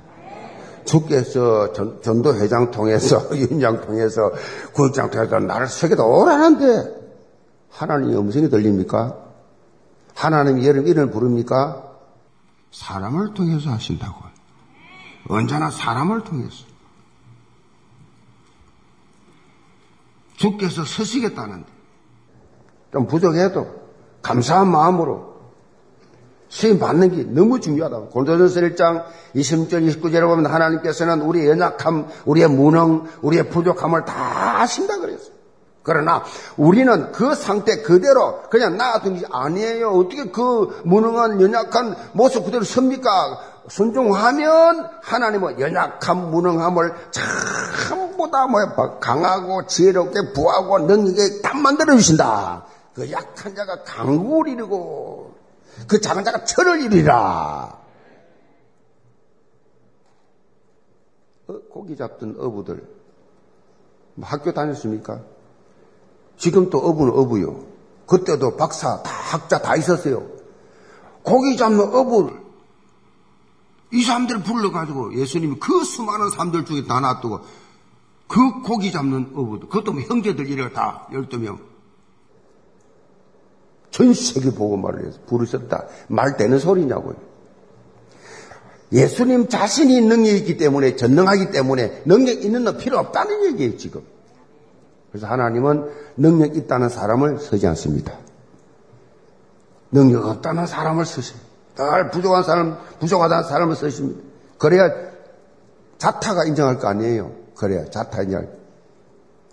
주께서 0.85 1.73
전, 1.73 2.01
전도회장 2.01 2.71
통해서, 2.71 3.29
윤장 3.35 3.81
통해서, 3.81 4.31
구역장 4.73 5.09
통해서 5.09 5.39
나를 5.39 5.67
서게다 5.67 6.03
오라는데, 6.03 6.99
하나님의 7.69 8.17
음성이 8.17 8.49
들립니까? 8.49 9.15
하나님이 10.15 10.67
여름 10.67 10.87
이름을 10.87 11.11
부릅니까? 11.11 11.83
사람을 12.71 13.33
통해서 13.33 13.69
하신다고. 13.71 14.29
언제나 15.29 15.69
사람을 15.69 16.23
통해서. 16.23 16.65
주께서 20.35 20.83
서시겠다는데. 20.83 21.67
좀 22.91 23.07
부족해도 23.07 23.67
감사한 24.21 24.69
마음으로 24.69 25.38
수임 26.49 26.79
받는 26.79 27.15
게 27.15 27.23
너무 27.23 27.59
중요하다. 27.59 28.09
고린도전서 28.11 28.61
1장 28.61 29.05
20절 29.35 29.87
29절에 29.87 30.21
보면 30.27 30.47
하나님께서는 30.47 31.21
우리의 31.21 31.49
연약함, 31.49 32.07
우리의 32.25 32.49
무능, 32.49 33.05
우리의 33.21 33.49
부족함을 33.49 34.03
다 34.05 34.61
아신다 34.61 34.97
그랬어요. 34.97 35.39
그러나 35.83 36.23
우리는 36.57 37.11
그 37.11 37.33
상태 37.35 37.81
그대로 37.81 38.41
그냥 38.49 38.77
놔둔 38.77 39.19
게 39.19 39.25
아니에요. 39.31 39.91
어떻게 39.91 40.29
그 40.29 40.81
무능한 40.85 41.39
연약한 41.41 41.95
모습 42.13 42.45
그대로 42.45 42.63
섭니까? 42.63 43.39
순종하면 43.69 44.89
하나님은 45.01 45.59
연약함, 45.59 46.31
무능함을 46.31 46.93
전부 47.11 48.29
다뭐 48.29 48.99
강하고 48.99 49.67
지혜롭게 49.67 50.33
부하고 50.33 50.79
능력에 50.79 51.41
다 51.41 51.53
만들어 51.55 51.95
주신다. 51.95 52.65
그 52.95 53.11
약한 53.11 53.55
자가 53.55 53.83
강구를 53.83 54.53
이루고 54.53 55.28
그 55.87 56.01
작은 56.01 56.23
자가 56.23 56.43
철을 56.45 56.81
이루리라. 56.81 57.79
어, 61.47 61.59
고기 61.71 61.95
잡던 61.95 62.35
어부들 62.39 62.87
뭐 64.15 64.27
학교 64.27 64.53
다녔습니까? 64.53 65.23
지금 66.37 66.69
또 66.69 66.79
어부는 66.79 67.13
어부요. 67.13 67.65
그때도 68.05 68.55
박사 68.55 69.03
다 69.03 69.11
학자 69.11 69.61
다 69.61 69.75
있었어요. 69.75 70.27
고기 71.23 71.57
잡는 71.57 71.93
어부를 71.93 72.39
이 73.91 74.03
사람들을 74.03 74.43
불러가지고 74.43 75.15
예수님이 75.19 75.57
그 75.59 75.83
수많은 75.83 76.29
사람들 76.29 76.65
중에 76.65 76.85
다 76.85 76.99
놔두고 76.99 77.39
그 78.27 78.61
고기 78.61 78.91
잡는 78.91 79.31
어부도 79.35 79.67
그것도 79.67 79.93
뭐 79.93 80.01
형제들 80.01 80.47
이래가 80.47 80.73
다 80.73 81.07
12명 81.11 81.68
전 83.91 84.13
세계 84.13 84.51
보고 84.51 84.77
말을 84.77 85.07
해서 85.07 85.19
부르셨다. 85.27 85.85
말 86.07 86.37
되는 86.37 86.59
소리냐고요. 86.59 87.15
예수님 88.91 89.49
자신이 89.49 90.01
능력이 90.01 90.37
있기 90.39 90.57
때문에 90.57 90.95
전능하기 90.95 91.51
때문에 91.51 92.03
능력 92.05 92.43
있는 92.43 92.63
너 92.63 92.77
필요 92.77 92.97
없다는 92.97 93.45
얘기예요 93.45 93.77
지금. 93.77 94.01
그래서 95.11 95.27
하나님은 95.27 95.89
능력 96.17 96.55
있다는 96.55 96.89
사람을 96.89 97.39
쓰지 97.39 97.67
않습니다. 97.67 98.13
능력 99.91 100.25
없다는 100.25 100.67
사람을 100.67 101.05
쓰십니다. 101.05 101.49
늘 101.75 102.11
부족한 102.11 102.43
사람, 102.43 102.77
부족하다는 102.99 103.43
사람을 103.43 103.75
쓰십니다. 103.75 104.21
그래야 104.57 104.91
자타가 105.97 106.45
인정할 106.45 106.79
거 106.79 106.87
아니에요. 106.87 107.31
그래야 107.55 107.85
자타 107.89 108.23
인정할 108.23 108.59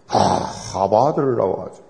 아, 0.09 0.19
하바드를 0.19 1.37
나와가지고. 1.37 1.85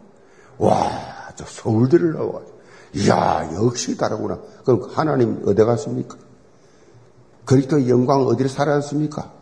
와, 0.59 0.91
저 1.37 1.45
서울대를 1.45 2.15
나와가지고. 2.15 2.57
이야, 2.95 3.51
역시 3.55 3.97
다르구나. 3.97 4.41
그럼 4.65 4.89
하나님 4.93 5.43
어디 5.47 5.63
갔습니까? 5.65 6.17
그리스도의 7.45 7.89
영광 7.89 8.23
어디를 8.23 8.49
살아났습니까? 8.49 9.33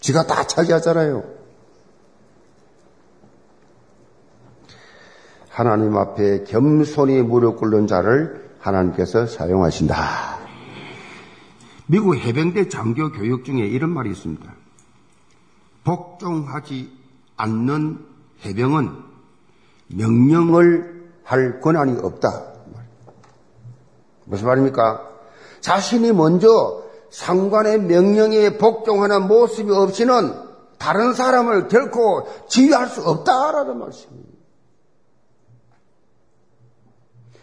지가 0.00 0.26
다 0.26 0.46
차지하잖아요. 0.46 1.24
하나님 5.48 5.96
앞에 5.96 6.44
겸손히 6.44 7.22
무릎 7.22 7.56
꿇는 7.58 7.86
자를 7.86 8.48
하나님께서 8.60 9.26
사용하신다. 9.26 10.38
미국 11.86 12.16
해병대 12.16 12.68
장교 12.68 13.10
교육 13.10 13.44
중에 13.44 13.66
이런 13.66 13.90
말이 13.90 14.10
있습니다. 14.10 14.54
복종하지 15.84 16.92
않는 17.36 18.04
해병은 18.44 19.07
명령을 19.88 21.08
할 21.22 21.60
권한이 21.60 22.00
없다. 22.02 22.52
무슨 24.24 24.46
말입니까? 24.46 25.08
자신이 25.60 26.12
먼저 26.12 26.82
상관의 27.10 27.80
명령에 27.80 28.58
복종하는 28.58 29.26
모습이 29.26 29.72
없이는 29.72 30.48
다른 30.78 31.12
사람을 31.12 31.68
결코 31.68 32.26
지휘할 32.48 32.88
수 32.88 33.02
없다라는 33.02 33.78
말씀입니다. 33.78 34.28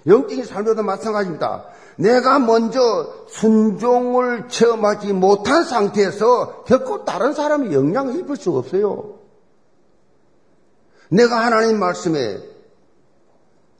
영적인 0.08 0.46
삶에도 0.46 0.84
마찬가지입니다. 0.84 1.66
내가 1.98 2.40
먼저 2.40 2.80
순종을 3.28 4.48
체험하지 4.50 5.14
못한 5.14 5.64
상태에서 5.64 6.64
결코 6.64 7.06
다른 7.06 7.34
사람이 7.34 7.74
영향을 7.74 8.16
입을 8.20 8.36
수 8.36 8.56
없어요. 8.56 9.25
내가 11.16 11.46
하나님 11.46 11.80
말씀에 11.80 12.40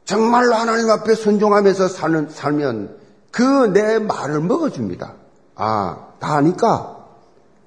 정말로 0.04 0.54
하나님 0.54 0.88
앞에 0.90 1.14
순종하면서 1.14 1.88
사는, 1.88 2.28
살면 2.28 2.96
그 3.30 3.66
내 3.72 3.98
말을 3.98 4.40
먹어줍니다. 4.40 5.14
아, 5.56 6.06
다 6.18 6.36
아니까 6.36 7.04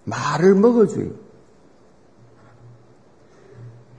말을 0.06 0.56
먹어줘요. 0.56 1.10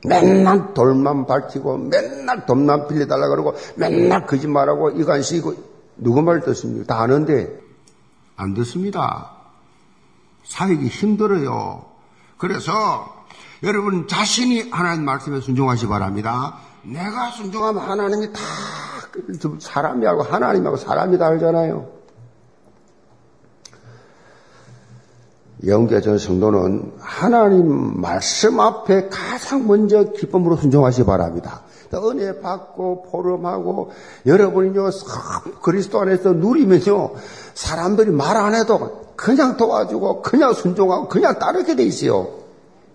맨날 0.06 0.72
돌만 0.74 1.26
밝히고 1.26 1.76
맨날 1.76 2.46
돈만 2.46 2.88
빌려달라 2.88 3.28
그러고 3.28 3.54
맨날 3.76 4.26
거짓말하고 4.26 4.90
이간 4.92 5.22
시고 5.22 5.54
누구 5.96 6.22
말 6.22 6.40
듣습니까? 6.40 6.94
다 6.94 7.02
아는데 7.02 7.60
안 8.36 8.54
듣습니다. 8.54 9.32
살기 10.44 10.88
힘들어요. 10.88 11.84
그래서 12.38 13.19
여러분 13.62 14.08
자신이 14.08 14.70
하나님 14.70 15.04
말씀에 15.04 15.40
순종하시 15.40 15.82
기 15.82 15.88
바랍니다. 15.88 16.56
내가 16.82 17.30
순종하면 17.30 17.82
하나님이 17.82 18.32
다 18.32 18.40
사람이하고 19.58 20.22
하나님하고 20.22 20.76
사람이 20.76 21.18
다르잖아요. 21.18 22.00
영계전 25.66 26.16
성도는 26.16 26.94
하나님 27.00 28.00
말씀 28.00 28.58
앞에 28.60 29.08
가장 29.10 29.66
먼저 29.66 30.04
기쁨으로 30.12 30.56
순종하시 30.56 31.02
기 31.02 31.06
바랍니다. 31.06 31.62
은혜 31.92 32.40
받고 32.40 33.10
포럼하고 33.10 33.90
여러분이요 34.24 34.90
그리스도 35.60 36.00
안에서 36.00 36.32
누리면요 36.32 37.14
사람들이 37.54 38.10
말 38.12 38.36
안 38.36 38.54
해도 38.54 39.10
그냥 39.16 39.56
도와주고 39.58 40.22
그냥 40.22 40.54
순종하고 40.54 41.08
그냥 41.08 41.38
따르게 41.38 41.76
돼 41.76 41.82
있어요. 41.82 42.39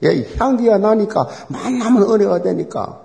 예, 0.03 0.27
향기가 0.37 0.77
나니까 0.77 1.27
만나면 1.49 2.03
은혜가 2.03 2.41
되니까. 2.41 3.01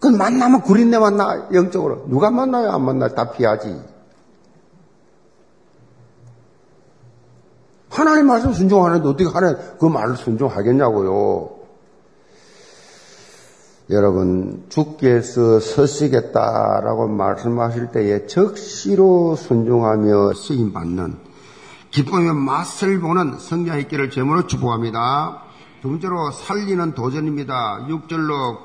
그 0.00 0.08
만나면 0.08 0.62
구린내 0.62 0.98
만나 0.98 1.48
영적으로 1.52 2.06
누가 2.08 2.30
만나요 2.30 2.70
안 2.70 2.84
만나요 2.84 3.14
다 3.14 3.30
피하지. 3.30 3.94
하나님 7.88 8.26
말씀 8.26 8.52
순종하는데 8.52 9.08
어떻게 9.08 9.24
하나님 9.24 9.56
그 9.78 9.86
말을 9.86 10.16
순종하겠냐고요. 10.16 11.50
여러분 13.90 14.64
주께서 14.68 15.60
서시겠다라고 15.60 17.08
말씀하실 17.08 17.92
때에 17.92 18.26
적시로 18.26 19.36
순종하며 19.36 20.34
쓰임 20.34 20.72
받는 20.72 21.16
기쁨의 21.90 22.34
맛을 22.34 22.98
보는 23.00 23.38
성령 23.38 23.78
있기를 23.78 24.10
제물로 24.10 24.46
축복합니다. 24.46 25.43
두 25.84 25.90
번째로 25.90 26.30
살리는 26.30 26.94
도전입니다. 26.94 27.84
6절로 27.86 28.56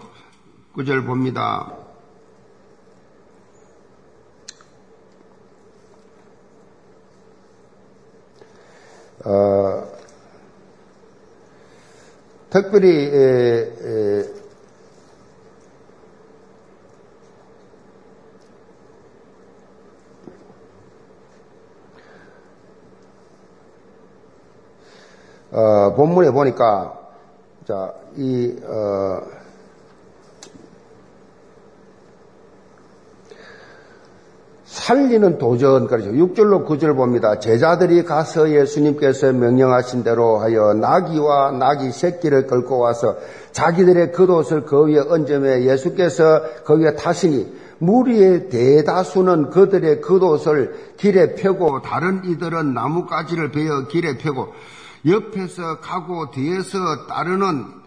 9절 0.73 1.05
봅니다. 1.05 1.75
어, 9.25 9.83
특별히 12.49 12.87
에, 12.87 13.73
에, 13.83 14.33
어, 25.51 25.93
본문에 25.95 26.31
보니까 26.31 26.98
자, 27.69 27.93
이 28.17 28.51
어, 28.63 29.21
살리는 34.65 35.37
도전, 35.37 35.85
그렇죠. 35.85 36.09
6절로 36.09 36.65
9절 36.65 36.95
봅니다. 36.95 37.37
제자들이 37.37 38.05
가서 38.05 38.49
예수님께서 38.49 39.33
명령하신 39.33 40.03
대로 40.03 40.39
하여 40.39 40.73
나귀와 40.73 41.51
나귀 41.51 41.91
새끼를 41.91 42.47
끌고 42.47 42.79
와서 42.79 43.17
자기들의 43.51 44.13
겉옷을 44.13 44.65
그 44.65 44.87
위에 44.87 45.01
얹으며 45.07 45.61
예수께서 45.61 46.41
거기에 46.63 46.95
타시니 46.95 47.55
무리의 47.77 48.49
대다수는 48.49 49.51
그들의 49.51 50.01
겉옷을 50.01 50.73
길에 50.97 51.35
펴고 51.35 51.83
다른 51.83 52.23
이들은 52.25 52.73
나뭇가지를 52.73 53.51
베어 53.51 53.85
길에 53.85 54.17
펴고 54.17 54.47
옆에서 55.05 55.79
가고 55.79 56.31
뒤에서 56.31 57.07
따르는 57.07 57.79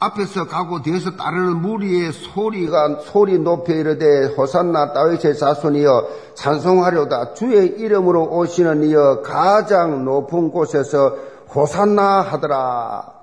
앞에서 0.00 0.46
가고 0.46 0.80
뒤에서 0.80 1.16
따르는 1.16 1.60
무리의 1.60 2.12
소리가 2.12 3.00
소리 3.02 3.38
높여 3.38 3.74
이르되 3.74 4.34
호산나 4.34 4.94
다윗의 4.94 5.36
자손이여 5.36 6.08
찬송하려다 6.34 7.34
주의 7.34 7.68
이름으로 7.78 8.34
오시는 8.38 8.84
이여 8.84 9.22
가장 9.22 10.04
높은 10.04 10.50
곳에서 10.50 11.16
호산나 11.54 12.22
하더라. 12.22 13.18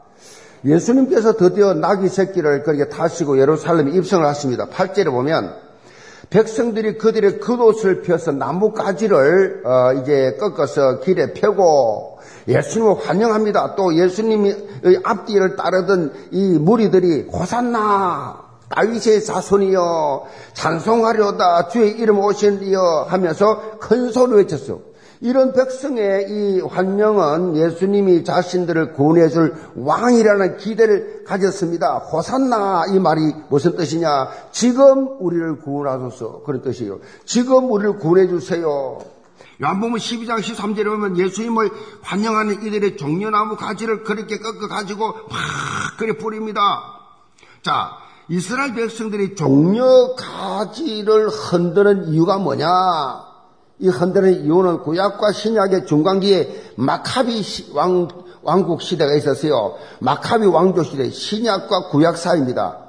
예수님께서 0.66 1.34
드디어 1.34 1.74
나귀 1.74 2.10
새끼를 2.10 2.64
그렇게 2.64 2.90
타시고 2.90 3.40
예루살렘에 3.40 3.92
입성을 3.98 4.26
하십니다. 4.26 4.68
8절에 4.68 5.06
보면 5.12 5.65
백성들이 6.30 6.98
그들의 6.98 7.40
겉옷을 7.40 8.02
펴서 8.02 8.32
나뭇가지를 8.32 9.64
어, 9.66 9.94
이제 10.02 10.38
꺾어서 10.40 11.00
길에 11.00 11.34
펴고 11.34 12.20
예수님을 12.48 12.96
환영합니다. 13.00 13.76
또 13.76 13.96
예수님의 13.96 15.02
앞뒤를 15.04 15.56
따르던 15.56 16.14
이 16.32 16.58
무리들이 16.60 17.28
호산나 17.32 18.46
다윗의 18.70 19.24
자손이여 19.24 20.26
찬송하려다 20.54 21.70
주의 21.70 21.92
이름 21.92 22.20
오신이여 22.20 23.08
하면서 23.10 23.78
큰 23.80 24.12
소리를 24.12 24.40
외쳤어. 24.40 24.80
이런 25.22 25.54
백성의 25.54 26.28
이 26.30 26.62
환영은 26.62 27.56
예수님이 27.56 28.24
자신들을 28.24 28.94
구원해줄 28.94 29.56
왕이라는 29.76 30.58
기대를 30.58 31.24
가졌습니다. 31.26 31.98
호산나 31.98 32.86
이 32.94 33.00
말이 33.00 33.34
무슨 33.50 33.76
뜻이냐? 33.76 34.30
지금 34.52 35.08
우리를 35.20 35.60
구원하소서 35.62 36.44
그런 36.46 36.62
뜻이에요. 36.62 37.00
지금 37.26 37.72
우리를 37.72 37.98
구원해 37.98 38.28
주세요. 38.28 39.00
요한복음 39.62 39.96
12장 39.96 40.40
13절에 40.42 40.86
보면 40.86 41.18
예수님을 41.18 41.72
환영하는 42.02 42.66
이들의 42.66 42.98
종려나무 42.98 43.56
가지를 43.56 44.04
그렇게 44.04 44.38
꺾어 44.38 44.68
가지고 44.68 45.08
막 45.08 45.40
그래 45.98 46.18
뿌립니다. 46.18 46.62
자, 47.62 47.92
이스라엘 48.28 48.74
백성들이 48.74 49.36
종려 49.36 50.16
가지를 50.16 51.30
흔드는 51.30 52.10
이유가 52.10 52.38
뭐냐? 52.38 52.68
이 53.80 53.90
흔드는 53.90 54.46
이유는 54.46 54.84
구약과 54.84 55.32
신약의 55.32 55.86
중간기에 55.86 56.74
마카비 56.76 57.44
왕, 57.74 58.08
왕국 58.42 58.82
시대가 58.82 59.14
있었어요. 59.16 59.76
마카비 60.00 60.46
왕조 60.46 60.84
시대, 60.84 61.10
신약과 61.10 61.90
구약 61.90 62.18
사이입니다. 62.18 62.80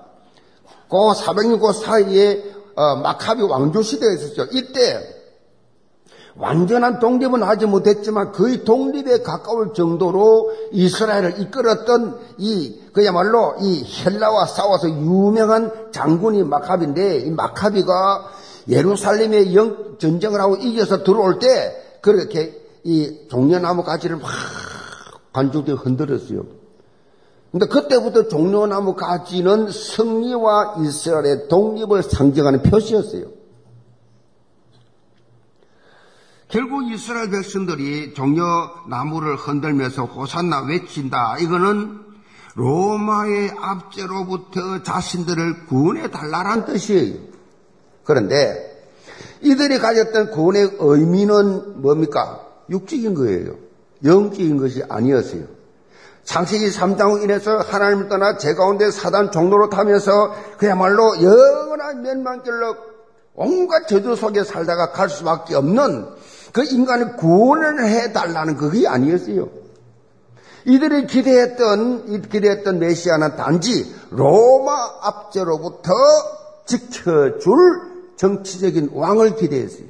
그 0.88 0.96
400년 0.96 1.60
그 1.60 1.72
사이에 1.72 2.44
어, 2.76 2.96
마카비 2.96 3.42
왕조 3.42 3.82
시대가 3.82 4.12
있었죠. 4.12 4.46
이때 4.52 5.14
완전한 6.38 7.00
독립은 7.00 7.42
하지 7.42 7.64
못했지만 7.64 8.32
거의 8.32 8.62
독립에 8.62 9.22
가까울 9.22 9.72
정도로 9.72 10.52
이스라엘을 10.72 11.40
이끌었던 11.40 12.18
이 12.38 12.78
그야말로 12.92 13.56
이 13.60 13.84
헬라와 13.84 14.44
싸워서 14.44 14.90
유명한 14.90 15.72
장군이 15.92 16.44
마카비인데 16.44 17.20
이 17.20 17.30
마카비가 17.30 18.28
예루살렘에 18.68 19.54
영, 19.54 19.96
전쟁을 19.98 20.40
하고 20.40 20.56
이겨서 20.56 21.04
들어올 21.04 21.38
때 21.38 21.98
그렇게 22.00 22.60
이 22.84 23.26
종려나무 23.28 23.84
가지를 23.84 24.16
막 24.16 24.30
관중들이 25.32 25.76
흔들었어요. 25.76 26.44
근데 27.52 27.66
그때부터 27.66 28.28
종려나무 28.28 28.94
가지는 28.94 29.70
승리와 29.70 30.76
이스라엘의 30.80 31.48
독립을 31.48 32.02
상징하는 32.02 32.62
표시였어요. 32.62 33.24
결국 36.48 36.90
이스라엘 36.90 37.30
백성들이 37.30 38.14
종려 38.14 38.44
나무를 38.88 39.36
흔들면서 39.36 40.04
호산나 40.04 40.62
외친다. 40.62 41.38
이거는 41.38 42.00
로마의 42.54 43.52
압제로부터 43.58 44.82
자신들을 44.82 45.66
구원해 45.66 46.10
달라는 46.10 46.64
뜻이에요. 46.66 47.35
그런데 48.06 48.72
이들이 49.42 49.78
가졌던 49.78 50.30
구원의 50.30 50.76
의미는 50.78 51.82
뭡니까? 51.82 52.46
육적인 52.70 53.14
거예요. 53.14 53.54
영적인 54.04 54.56
것이 54.56 54.82
아니었어요. 54.88 55.44
창세기 56.24 56.70
3장으로 56.70 57.22
인해서 57.22 57.58
하나님을 57.58 58.08
떠나 58.08 58.36
제 58.36 58.54
가운데 58.54 58.90
사단 58.90 59.30
종로로 59.30 59.70
타면서 59.70 60.34
그야말로 60.58 61.22
영원한 61.22 62.02
멸망길로 62.02 62.76
온갖 63.34 63.86
저주 63.86 64.16
속에 64.16 64.42
살다가 64.42 64.90
갈 64.90 65.08
수밖에 65.08 65.54
없는 65.54 66.06
그 66.52 66.64
인간의 66.64 67.16
구원을 67.16 67.86
해달라는 67.86 68.56
그게 68.56 68.88
아니었어요. 68.88 69.48
이들이 70.64 71.06
기대했던, 71.06 72.22
기대했던 72.22 72.78
메시아는 72.80 73.36
단지 73.36 73.94
로마 74.10 74.72
압제로부터 75.02 75.92
지켜줄 76.66 77.95
정치적인 78.16 78.90
왕을 78.92 79.36
기대했어요. 79.36 79.86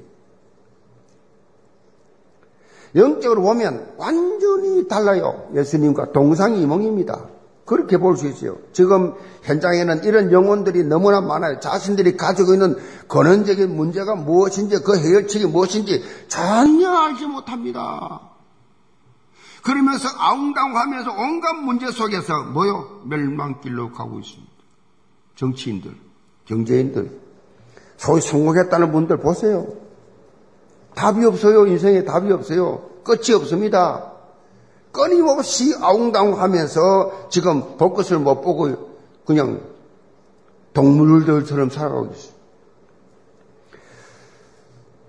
영적으로 2.95 3.43
보면 3.43 3.95
완전히 3.99 4.89
달라요. 4.89 5.49
예수님과 5.55 6.13
동상이몽입니다. 6.13 7.27
그렇게 7.67 7.99
볼 7.99 8.17
수 8.17 8.29
있어요. 8.29 8.59
지금 8.73 9.15
현장에는 9.43 10.05
이런 10.05 10.31
영혼들이 10.33 10.85
너무나 10.85 11.21
많아요. 11.21 11.59
자신들이 11.61 12.17
가지고 12.17 12.55
있는 12.55 12.77
근원적인 13.09 13.75
문제가 13.75 14.15
무엇인지 14.15 14.83
그 14.83 14.97
해결책이 14.97 15.47
무엇인지 15.47 16.03
전혀 16.29 16.91
알지 16.91 17.27
못합니다. 17.27 18.31
그러면서 19.65 20.09
아웅다웅하면서 20.17 21.11
온갖 21.11 21.55
문제 21.55 21.91
속에서 21.91 22.45
뭐요? 22.53 23.03
멸망길로 23.07 23.93
가고 23.93 24.21
있습니다. 24.21 24.53
정치인들, 25.35 25.93
경제인들, 26.47 27.21
소위 27.97 28.21
성공했다는 28.21 28.93
분들 28.93 29.19
보세요. 29.19 29.67
답이 30.95 31.25
없어요. 31.25 31.67
인생에 31.67 32.05
답이 32.05 32.33
없어요. 32.33 32.89
끝이 33.05 33.35
없습니다. 33.35 34.13
끊임없이 34.93 35.75
아웅다웅하면서 35.81 37.29
지금 37.29 37.77
벚것을 37.77 38.19
못 38.19 38.41
보고 38.41 38.97
그냥 39.27 39.61
동물들처럼 40.73 41.71
살아가고 41.71 42.13
있어요. 42.13 42.37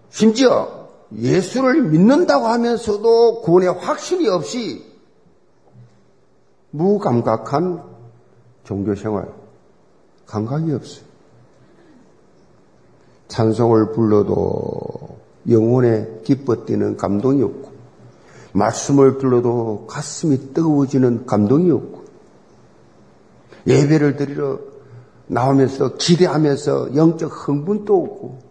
심지어 0.09 0.88
예수를 1.15 1.83
믿는다고 1.83 2.47
하면서도 2.47 3.41
구원의 3.41 3.69
확신이 3.75 4.27
없이 4.27 4.85
무감각한 6.71 7.83
종교 8.65 8.93
생활, 8.95 9.33
감각이 10.25 10.73
없어요. 10.73 11.06
찬송을 13.28 13.91
불러도 13.93 15.19
영혼에 15.49 16.21
기뻐 16.23 16.65
뛰는 16.65 16.97
감동이 16.97 17.41
없고, 17.43 17.78
말씀을 18.53 19.17
들어도 19.17 19.86
가슴이 19.88 20.53
뜨거워지는 20.53 21.25
감동이 21.25 21.71
없고 21.71 22.05
예배를 23.67 24.15
드리러 24.15 24.59
나오면서 25.28 25.95
기대하면서 25.97 26.95
영적 26.95 27.32
흥분도 27.47 27.95
없고 27.95 28.47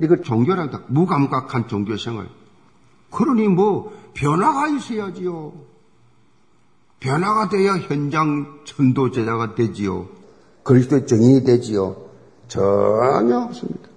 이거 0.00 0.20
종교란다. 0.20 0.82
무감각한 0.88 1.68
종교생활. 1.68 2.28
그러니 3.10 3.46
뭐 3.46 3.92
변화가 4.14 4.68
있어야지요. 4.68 5.52
변화가 6.98 7.48
돼야 7.48 7.74
현장 7.74 8.60
전도제자가 8.64 9.54
되지요. 9.54 10.08
그리스도의 10.64 11.06
정인이 11.06 11.44
되지요. 11.44 11.96
전혀 12.48 13.38
없습니다. 13.38 13.88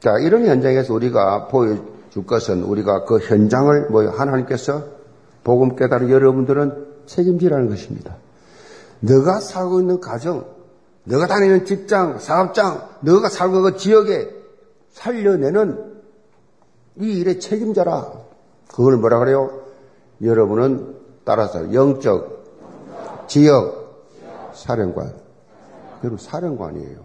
자, 0.00 0.18
이런 0.20 0.46
현장에서 0.46 0.94
우리가 0.94 1.48
보여줄 1.48 2.26
것은 2.26 2.62
우리가 2.62 3.04
그 3.04 3.18
현장을 3.18 3.88
뭐 3.90 4.08
하나님께서 4.08 4.84
복음 5.42 5.76
깨달은 5.76 6.10
여러분들은 6.10 6.86
책임지라는 7.06 7.68
것입니다. 7.68 8.16
너가 9.00 9.40
살고 9.40 9.80
있는 9.80 10.00
가정, 10.00 10.46
너가 11.04 11.26
다니는 11.26 11.66
직장, 11.66 12.18
사업장, 12.18 12.88
너가 13.00 13.28
살고 13.28 13.62
그 13.62 13.76
지역에 13.76 14.30
살려내는 14.92 15.94
이 17.00 17.18
일의 17.18 17.40
책임자라. 17.40 18.12
그걸 18.68 18.96
뭐라 18.96 19.18
그래요? 19.18 19.62
여러분은 20.22 20.96
따라서 21.24 21.74
영적 21.74 22.44
지역 23.26 23.83
사령관. 24.54 25.14
여러분 26.02 26.18
사령관이에요. 26.18 26.98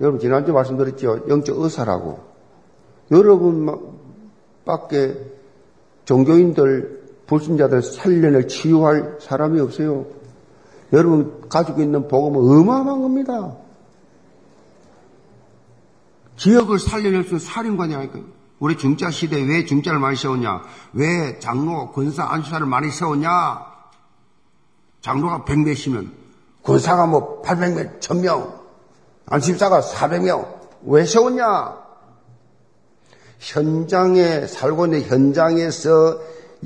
여러분 0.00 0.20
지난주 0.20 0.52
말씀드렸죠. 0.52 1.26
영적 1.28 1.58
의사라고. 1.58 2.20
여러분 3.10 4.00
밖에 4.64 5.16
종교인들, 6.04 7.00
불신자들 7.26 7.82
살려낼 7.82 8.48
치유할 8.48 9.18
사람이 9.20 9.60
없어요. 9.60 10.06
여러분 10.92 11.48
가지고 11.48 11.82
있는 11.82 12.08
복음은 12.08 12.40
어마어마한 12.40 13.02
겁니다. 13.02 13.56
지역을 16.36 16.78
살려낼 16.78 17.22
수 17.22 17.28
있는 17.30 17.38
살인관이 17.38 17.94
아닐까요? 17.94 18.24
우리 18.58 18.76
중자 18.76 19.10
시대에 19.10 19.42
왜 19.42 19.64
중자를 19.64 19.98
많이 19.98 20.16
세웠냐? 20.16 20.62
왜 20.94 21.38
장로, 21.38 21.92
권사, 21.92 22.24
안수사를 22.24 22.66
많이 22.66 22.90
세웠냐? 22.90 23.66
장로가 25.00 25.44
백몇이면 25.44 26.19
권사가 26.70 27.06
뭐 27.06 27.42
800명, 27.42 27.98
1000명, 27.98 28.52
안심사가 29.26 29.80
400명 29.80 30.46
왜 30.86 31.04
세웠냐? 31.04 31.80
현장에 33.40 34.46
살고 34.46 34.86
있는 34.86 35.02
현장에서 35.02 36.18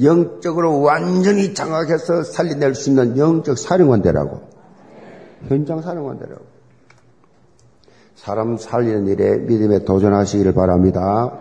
영적으로 0.03 0.81
완전히 0.81 1.55
장악해서 1.55 2.25
살려낼 2.25 2.75
수 2.75 2.91
있는 2.91 3.17
영적 3.17 3.57
사령관대라고. 3.57 4.43
현장 5.49 5.81
사령관대라고. 5.81 6.43
사람 8.17 8.57
살리는 8.57 9.07
일에 9.07 9.37
믿음에 9.37 9.85
도전하시기를 9.85 10.53
바랍니다. 10.53 11.39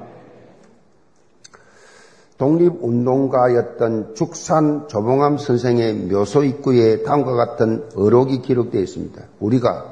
독립운동가였던 2.43 4.15
죽산 4.15 4.87
조봉암 4.89 5.37
선생의 5.37 5.93
묘소 6.11 6.43
입구에 6.43 7.03
다음과 7.03 7.31
같은 7.35 7.85
어록이 7.95 8.41
기록되어 8.41 8.81
있습니다. 8.81 9.21
우리가 9.39 9.85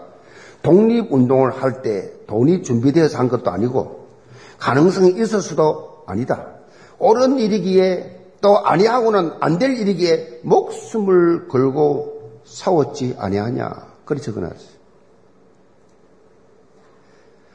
독립운동을 0.61 1.51
할 1.51 1.81
때 1.81 2.11
돈이 2.27 2.63
준비되어서 2.63 3.17
한 3.17 3.29
것도 3.29 3.49
아니고 3.51 4.07
가능성이 4.59 5.11
있어서도 5.21 6.03
아니다. 6.07 6.47
옳은 6.99 7.39
일이기에 7.39 8.17
또 8.41 8.59
아니하고는 8.59 9.31
안 9.39 9.57
될 9.57 9.77
일이기에 9.77 10.41
목숨을 10.43 11.47
걸고 11.47 12.41
싸웠지 12.43 13.15
아니하냐. 13.17 13.71
그렇게 14.05 14.21
적어놨어요. 14.23 14.80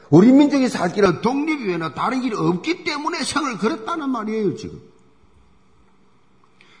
우리 0.09 0.31
민족이 0.31 0.69
살 0.69 0.91
길은 0.91 1.21
독립 1.21 1.67
외에는 1.67 1.93
다른 1.93 2.21
길이 2.21 2.35
없기 2.35 2.83
때문에 2.83 3.23
생을 3.23 3.57
걸었다는 3.57 4.09
말이에요, 4.09 4.55
지금. 4.55 4.81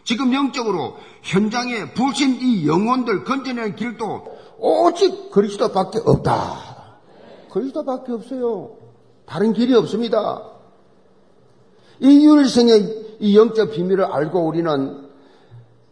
지금 0.03 0.33
영적으로 0.33 0.95
현장에 1.21 1.93
부신 1.93 2.37
이 2.41 2.65
영혼들 2.65 3.25
건져내는 3.25 3.75
길도 3.75 4.37
오직 4.57 5.31
그리스도밖에 5.31 5.99
없다. 6.05 6.99
그리스도밖에 7.51 8.13
없어요. 8.13 8.77
다른 9.25 9.51
길이 9.51 9.75
없습니다. 9.75 10.43
이 11.99 12.25
율성의 12.25 13.17
이 13.19 13.37
영적 13.37 13.71
비밀을 13.71 14.05
알고 14.05 14.47
우리는 14.47 15.09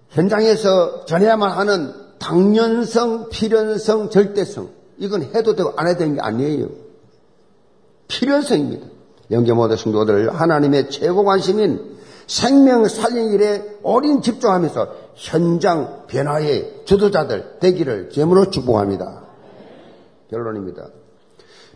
현장에서 0.09 1.03
전해야만 1.05 1.51
하는 1.51 1.93
당연성, 2.19 3.29
필연성, 3.29 4.09
절대성 4.09 4.69
이건 4.97 5.23
해도 5.23 5.55
되고 5.55 5.73
안 5.75 5.87
해도 5.87 5.99
되는 5.99 6.15
게 6.15 6.21
아니에요. 6.21 6.84
필연성입니다. 8.07 8.87
영계 9.31 9.53
모든 9.53 9.77
성도들 9.77 10.33
하나님의 10.33 10.89
최고 10.89 11.23
관심인 11.23 11.95
생명 12.27 12.87
살린 12.87 13.33
일에 13.33 13.77
어린 13.83 14.21
집중하면서 14.21 14.87
현장 15.15 16.03
변화의 16.07 16.83
주도자들 16.85 17.59
되기를 17.59 18.09
제물로 18.09 18.49
축복합니다. 18.49 19.23
결론입니다. 20.29 20.87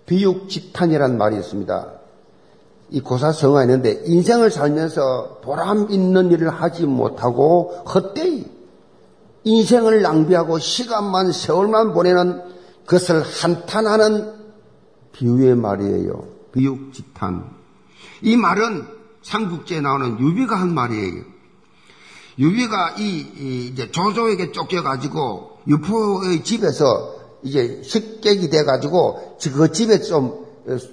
비육집탄이란 0.05 1.17
말이 1.17 1.37
있습니다. 1.37 1.93
이 2.91 3.01
고사성어가 3.01 3.63
있는데 3.63 4.01
인생을 4.05 4.49
살면서 4.49 5.41
보람 5.43 5.87
있는 5.91 6.31
일을 6.31 6.49
하지 6.49 6.85
못하고 6.85 7.83
헛되이 7.93 8.45
인생을 9.43 10.01
낭비하고 10.01 10.57
시간만 10.57 11.31
세월만 11.31 11.93
보내는 11.93 12.41
것을 12.87 13.21
한탄하는 13.21 14.38
비유의 15.13 15.55
말이에요. 15.55 16.27
비육집탄. 16.53 17.49
이 18.21 18.35
말은 18.35 18.85
삼국지에 19.23 19.81
나오는 19.81 20.19
유비가 20.19 20.59
한 20.59 20.73
말이에요. 20.73 21.23
유비가 22.37 22.95
이, 22.97 23.19
이 23.37 23.67
이제 23.67 23.91
조조에게 23.91 24.51
쫓겨가지고 24.51 25.59
유포의 25.67 26.43
집에서 26.43 27.15
이제 27.43 27.81
식객이 27.83 28.49
돼가지고 28.49 29.37
그 29.53 29.71
집에 29.71 29.99
좀 30.01 30.45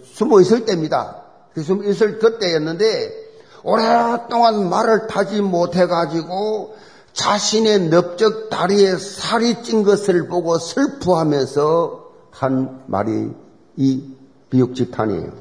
숨어 0.05 0.41
있을 0.41 0.65
때입니다. 0.65 1.23
숨어 1.57 1.85
있을 1.85 2.19
그때였는데 2.19 3.27
오랫동안 3.63 4.69
말을 4.69 5.07
타지 5.07 5.41
못해가지고 5.41 6.77
자신의 7.13 7.89
넓적 7.89 8.51
다리에 8.51 8.97
살이 8.97 9.63
찐 9.63 9.83
것을 9.83 10.29
보고 10.29 10.59
슬퍼하면서 10.59 12.07
한 12.31 12.83
말이 12.87 13.31
이 13.77 14.03
비육집탄이에요. 14.51 15.33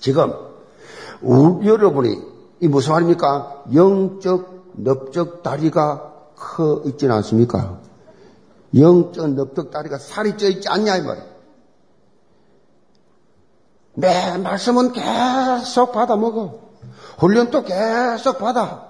지금 0.00 0.32
여러분이 1.22 2.16
이 2.60 2.68
무슨 2.68 2.92
말입니까? 2.92 3.64
영적 3.74 4.72
넓적 4.74 5.42
다리가 5.42 6.12
커 6.36 6.82
있지는 6.86 7.14
않습니까? 7.16 7.80
영적 8.76 9.34
넓적 9.34 9.70
다리가 9.70 9.98
살이 9.98 10.36
쪄 10.36 10.48
있지 10.48 10.68
않냐 10.68 10.96
이 10.96 11.02
말이에요. 11.02 11.32
매 13.94 14.38
말씀은 14.38 14.92
계속 14.92 15.92
받아 15.92 16.16
먹어. 16.16 16.60
훈련도 17.18 17.64
계속 17.64 18.38
받아. 18.38 18.88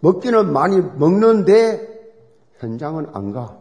먹기는 0.00 0.52
많이 0.52 0.80
먹는데 0.80 1.88
현장은 2.58 3.10
안 3.12 3.32
가. 3.32 3.59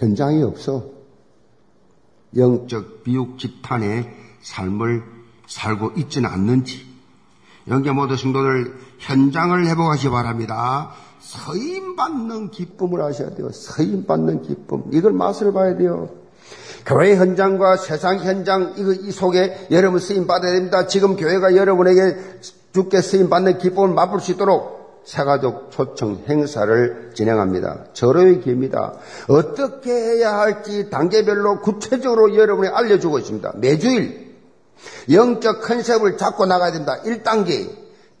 현장이 0.00 0.42
없어. 0.42 0.84
영적 2.36 3.04
비육 3.04 3.38
집탄에 3.38 4.10
삶을 4.40 5.02
살고 5.46 5.92
있지는 5.96 6.30
않는지 6.30 6.86
영계 7.68 7.92
모든 7.92 8.16
성도들 8.16 8.74
현장을 8.98 9.66
회복하시 9.66 10.04
기 10.04 10.10
바랍니다. 10.10 10.92
서임 11.20 11.96
받는 11.96 12.50
기쁨을 12.50 13.02
하셔야 13.02 13.34
돼요. 13.34 13.50
서임 13.52 14.06
받는 14.06 14.42
기쁨. 14.42 14.84
이걸 14.92 15.12
맛을 15.12 15.52
봐야 15.52 15.76
돼요. 15.76 16.08
교회 16.86 17.14
현장과 17.14 17.76
세상 17.76 18.20
현장 18.20 18.74
이거 18.78 18.92
이 18.92 19.10
속에 19.10 19.68
여러분 19.70 20.00
쓰임 20.00 20.26
받아야 20.26 20.52
됩니다. 20.52 20.86
지금 20.86 21.16
교회가 21.16 21.54
여러분에게 21.56 22.16
주께 22.72 23.02
쓰임 23.02 23.28
받는 23.28 23.58
기쁨을 23.58 23.94
맛볼 23.94 24.20
수 24.20 24.32
있도록 24.32 24.79
새가족 25.04 25.70
초청 25.70 26.22
행사를 26.28 27.10
진행합니다. 27.14 27.86
절호의 27.92 28.40
기회입니다. 28.40 28.94
어떻게 29.28 29.92
해야 29.92 30.38
할지 30.38 30.90
단계별로 30.90 31.60
구체적으로 31.60 32.36
여러분에 32.36 32.68
알려주고 32.68 33.18
있습니다. 33.18 33.54
매주일 33.56 34.36
영적 35.10 35.62
컨셉을 35.62 36.16
잡고 36.16 36.46
나가야 36.46 36.72
된다. 36.72 37.00
1단계 37.04 37.70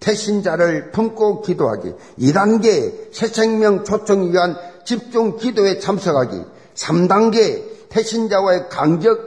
태신자를 0.00 0.90
품고 0.90 1.42
기도하기. 1.42 1.94
2단계 2.18 3.12
새 3.12 3.26
생명 3.26 3.84
초청 3.84 4.32
위한 4.32 4.56
집중 4.84 5.36
기도에 5.36 5.78
참석하기. 5.78 6.42
3단계 6.74 7.88
태신자와의 7.90 8.68
간격 8.70 9.18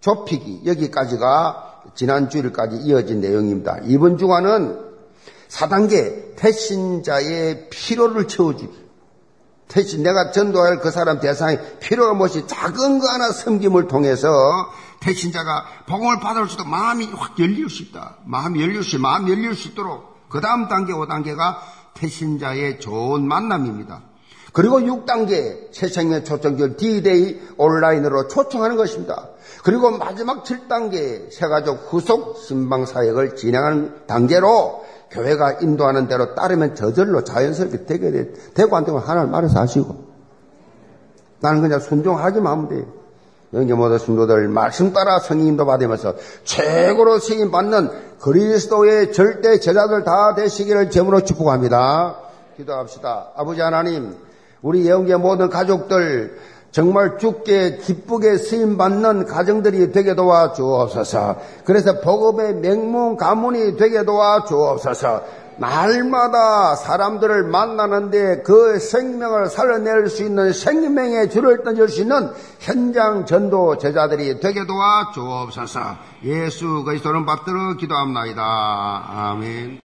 좁히기. 0.00 0.62
여기까지가 0.66 1.82
지난 1.94 2.28
주일까지 2.28 2.76
이어진 2.78 3.20
내용입니다. 3.20 3.78
이번 3.84 4.18
주간은 4.18 4.91
4단계 5.52 6.34
태신자의 6.36 7.68
피로를 7.70 8.26
채워주기. 8.26 8.82
태신 9.68 10.02
내가 10.02 10.32
전도할 10.32 10.80
그 10.80 10.90
사람 10.90 11.20
대상에 11.20 11.58
필요가 11.78 12.12
무엇이 12.12 12.46
작은 12.46 12.98
거 12.98 13.08
하나 13.08 13.30
섬김을 13.30 13.88
통해서 13.88 14.28
태신자가 15.00 15.64
복음을 15.86 16.20
받을 16.20 16.48
수도 16.48 16.64
마음이 16.64 17.06
확 17.14 17.38
열릴 17.38 17.70
수 17.70 17.82
있다. 17.82 18.18
마음이 18.24 18.60
열릴 18.60 18.82
수, 18.82 18.98
마음이 18.98 19.30
열릴 19.30 19.54
수 19.54 19.68
있도록 19.68 20.28
그 20.28 20.40
다음 20.40 20.68
단계, 20.68 20.92
5단계가 20.92 21.56
태신자의 21.94 22.80
좋은 22.80 23.26
만남입니다. 23.26 24.02
그리고 24.52 24.80
6단계 24.80 25.72
새생명 25.72 26.24
초청절 26.24 26.76
D-Day 26.76 27.40
온라인으로 27.56 28.28
초청하는 28.28 28.76
것입니다. 28.76 29.30
그리고 29.64 29.90
마지막 29.90 30.44
7단계 30.44 31.32
새가족 31.32 31.88
후속 31.90 32.36
신방 32.38 32.84
사역을 32.84 33.36
진행하는 33.36 34.06
단계로 34.06 34.84
교회가 35.12 35.58
인도하는 35.60 36.08
대로 36.08 36.34
따르면 36.34 36.74
저절로 36.74 37.22
자연스럽게 37.24 37.86
되게 37.86 38.10
돼. 38.10 38.32
되고 38.54 38.76
안 38.76 38.84
되고 38.84 38.98
하나를 38.98 39.28
말해서 39.28 39.60
하시고. 39.60 40.12
나는 41.40 41.60
그냥 41.60 41.80
순종하기만 41.80 42.52
하면 42.52 42.68
돼요. 42.68 42.84
영계 43.54 43.74
모든 43.74 43.98
성도들 43.98 44.48
말씀 44.48 44.92
따라 44.92 45.18
성인도 45.18 45.66
받으면서 45.66 46.14
최고로 46.44 47.18
승인 47.18 47.50
받는 47.50 47.90
그리스도의 48.20 49.12
절대 49.12 49.58
제자들 49.58 50.04
다 50.04 50.34
되시기를 50.34 50.90
제물로 50.90 51.22
축복합니다. 51.22 52.16
기도합시다. 52.56 53.32
아버지 53.36 53.60
하나님, 53.60 54.14
우리 54.62 54.88
영계 54.88 55.16
모든 55.16 55.50
가족들 55.50 56.38
정말 56.72 57.18
죽게 57.18 57.76
기쁘게 57.76 58.38
쓰임 58.38 58.78
받는 58.78 59.26
가정들이 59.26 59.92
되게 59.92 60.14
도와 60.14 60.54
주옵소서. 60.54 61.36
그래서 61.64 62.00
복업의 62.00 62.54
맹문 62.56 63.18
가문이 63.18 63.76
되게 63.76 64.04
도와 64.04 64.44
주옵소서. 64.44 65.42
날마다 65.58 66.74
사람들을 66.74 67.44
만나는데 67.44 68.42
그 68.42 68.78
생명을 68.78 69.48
살려낼 69.48 70.08
수 70.08 70.24
있는 70.24 70.52
생명의 70.52 71.28
줄을 71.28 71.62
던질 71.62 71.88
수 71.88 72.00
있는 72.00 72.30
현장 72.58 73.26
전도 73.26 73.76
제자들이 73.76 74.40
되게 74.40 74.66
도와 74.66 75.10
주옵소서. 75.12 75.80
예수 76.24 76.84
그리스도는 76.84 77.26
받들어 77.26 77.76
기도합니다. 77.76 78.42
아멘. 78.42 79.78